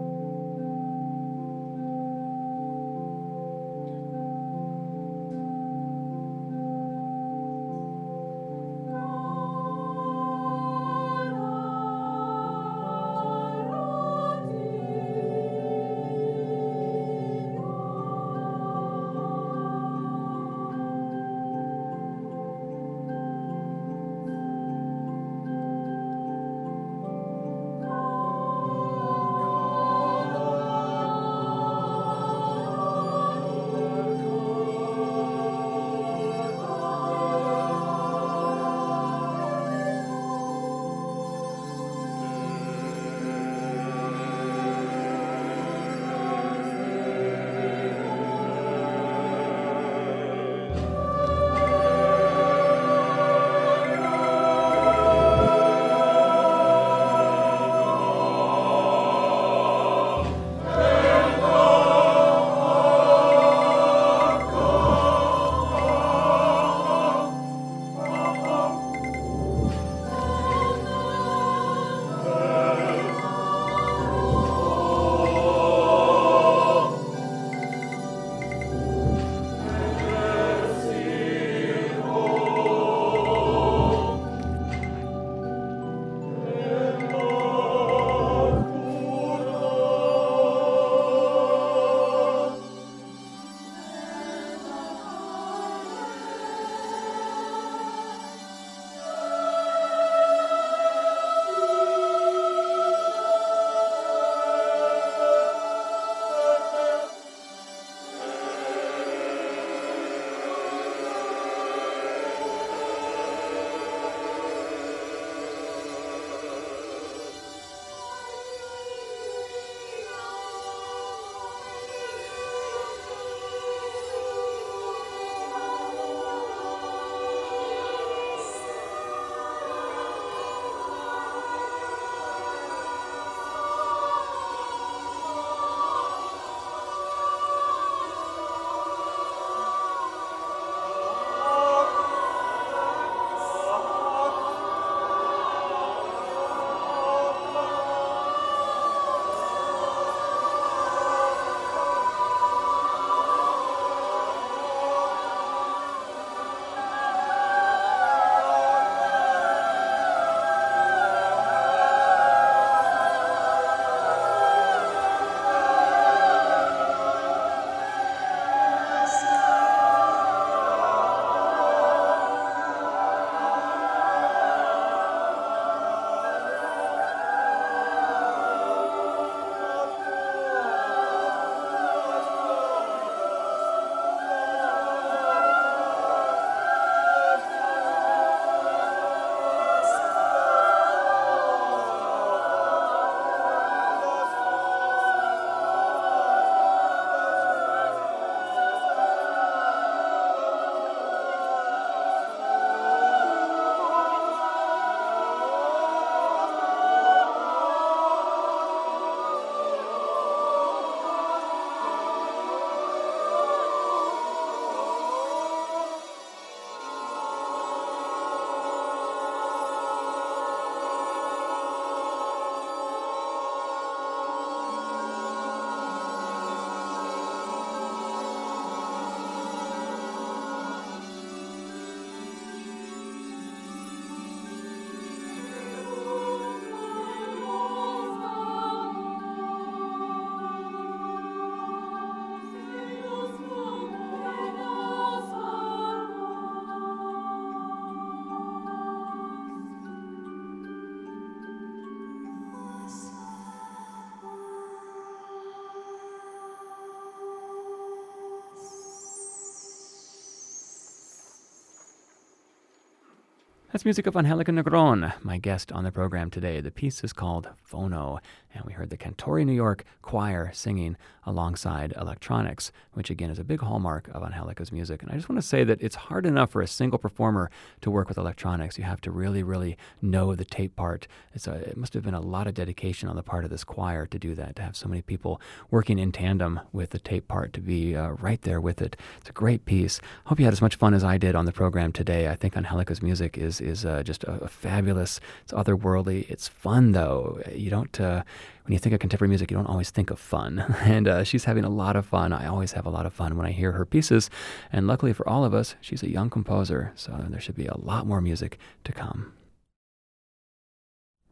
That's 263.72 263.86
music 263.86 264.06
of 264.06 264.14
Angelica 264.14 264.52
Negron, 264.52 265.14
my 265.24 265.38
guest 265.38 265.72
on 265.72 265.82
the 265.82 265.90
program 265.90 266.28
today. 266.28 266.60
The 266.60 266.70
piece 266.70 267.02
is 267.02 267.14
called 267.14 267.48
Phono, 267.66 268.18
and 268.52 268.66
we 268.66 268.74
heard 268.74 268.90
the 268.90 268.98
Cantori 268.98 269.46
New 269.46 269.54
York 269.54 269.84
choir 270.02 270.50
singing 270.52 270.98
alongside 271.24 271.94
electronics, 271.98 272.70
which 272.92 273.08
again 273.08 273.30
is 273.30 273.38
a 273.38 273.44
big 273.44 273.60
hallmark 273.60 274.08
of 274.08 274.22
Angelica's 274.22 274.72
music. 274.72 275.02
And 275.02 275.10
I 275.10 275.14
just 275.14 275.30
want 275.30 275.40
to 275.40 275.46
say 275.46 275.64
that 275.64 275.80
it's 275.80 275.94
hard 275.94 276.26
enough 276.26 276.50
for 276.50 276.60
a 276.60 276.66
single 276.66 276.98
performer 276.98 277.50
to 277.80 277.90
work 277.90 278.08
with 278.08 278.18
electronics. 278.18 278.76
You 278.76 278.84
have 278.84 279.00
to 279.02 279.10
really, 279.10 279.42
really 279.42 279.78
know 280.02 280.34
the 280.34 280.44
tape 280.44 280.76
part. 280.76 281.08
A, 281.46 281.52
it 281.52 281.78
must 281.78 281.94
have 281.94 282.02
been 282.02 282.12
a 282.12 282.20
lot 282.20 282.46
of 282.46 282.52
dedication 282.52 283.08
on 283.08 283.16
the 283.16 283.22
part 283.22 283.44
of 283.44 283.50
this 283.50 283.64
choir 283.64 284.04
to 284.04 284.18
do 284.18 284.34
that, 284.34 284.54
to 284.56 284.62
have 284.62 284.76
so 284.76 284.86
many 284.86 285.00
people 285.00 285.40
working 285.70 285.98
in 285.98 286.12
tandem 286.12 286.60
with 286.72 286.90
the 286.90 286.98
tape 286.98 287.26
part, 287.26 287.54
to 287.54 287.60
be 287.62 287.96
uh, 287.96 288.10
right 288.10 288.42
there 288.42 288.60
with 288.60 288.82
it. 288.82 288.98
It's 289.20 289.30
a 289.30 289.32
great 289.32 289.64
piece. 289.64 289.98
Hope 290.26 290.40
you 290.40 290.44
had 290.44 290.52
as 290.52 290.60
much 290.60 290.76
fun 290.76 290.92
as 290.92 291.04
I 291.04 291.16
did 291.16 291.34
on 291.34 291.46
the 291.46 291.52
program 291.52 291.90
today. 291.90 292.28
I 292.28 292.36
think 292.36 292.54
Angelica's 292.54 293.00
music 293.00 293.38
is 293.38 293.61
is 293.62 293.84
uh, 293.84 294.02
just 294.02 294.24
a, 294.24 294.44
a, 294.44 294.48
fabulous. 294.48 295.20
It's 295.42 295.52
otherworldly. 295.52 296.28
It's 296.28 296.48
fun 296.48 296.92
though. 296.92 297.40
You 297.54 297.70
don't 297.70 298.00
uh, 298.00 298.22
when 298.64 298.72
you 298.72 298.78
think 298.78 298.94
of 298.94 299.00
contemporary 299.00 299.28
music, 299.28 299.50
you 299.50 299.56
don't 299.56 299.66
always 299.66 299.90
think 299.90 300.10
of 300.10 300.18
fun. 300.18 300.64
And 300.82 301.08
uh, 301.08 301.24
she's 301.24 301.44
having 301.44 301.64
a 301.64 301.68
lot 301.68 301.96
of 301.96 302.06
fun. 302.06 302.32
I 302.32 302.46
always 302.46 302.72
have 302.72 302.86
a 302.86 302.90
lot 302.90 303.06
of 303.06 303.12
fun 303.12 303.36
when 303.36 303.46
I 303.46 303.52
hear 303.52 303.72
her 303.72 303.84
pieces. 303.84 304.30
And 304.70 304.86
luckily 304.86 305.12
for 305.12 305.28
all 305.28 305.44
of 305.44 305.54
us, 305.54 305.74
she's 305.80 306.02
a 306.02 306.10
young 306.10 306.30
composer, 306.30 306.92
so 306.94 307.26
there 307.28 307.40
should 307.40 307.56
be 307.56 307.66
a 307.66 307.76
lot 307.76 308.06
more 308.06 308.20
music 308.20 308.58
to 308.84 308.92
come. 308.92 309.32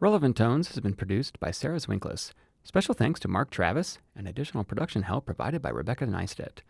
Relevant 0.00 0.36
Tones 0.36 0.68
has 0.68 0.80
been 0.80 0.94
produced 0.94 1.38
by 1.40 1.50
Sarah 1.50 1.76
Zwinklis. 1.76 2.32
Special 2.62 2.94
thanks 2.94 3.20
to 3.20 3.28
Mark 3.28 3.50
Travis 3.50 3.98
and 4.16 4.26
additional 4.26 4.64
production 4.64 5.02
help 5.02 5.26
provided 5.26 5.60
by 5.60 5.70
Rebecca 5.70 6.06
Neistat. 6.06 6.60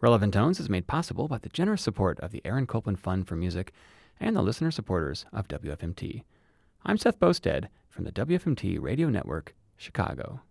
Relevant 0.00 0.32
Tones 0.32 0.60
is 0.60 0.70
made 0.70 0.86
possible 0.86 1.28
by 1.28 1.38
the 1.38 1.50
generous 1.50 1.82
support 1.82 2.18
of 2.20 2.32
the 2.32 2.42
Aaron 2.44 2.66
Copland 2.66 2.98
Fund 2.98 3.28
for 3.28 3.36
Music 3.36 3.72
and 4.20 4.36
the 4.36 4.42
listener 4.42 4.70
supporters 4.70 5.24
of 5.32 5.48
WFMT. 5.48 6.22
I'm 6.84 6.98
Seth 6.98 7.18
Boustead 7.18 7.68
from 7.88 8.04
the 8.04 8.12
WFMT 8.12 8.80
Radio 8.80 9.08
Network, 9.08 9.54
Chicago. 9.76 10.42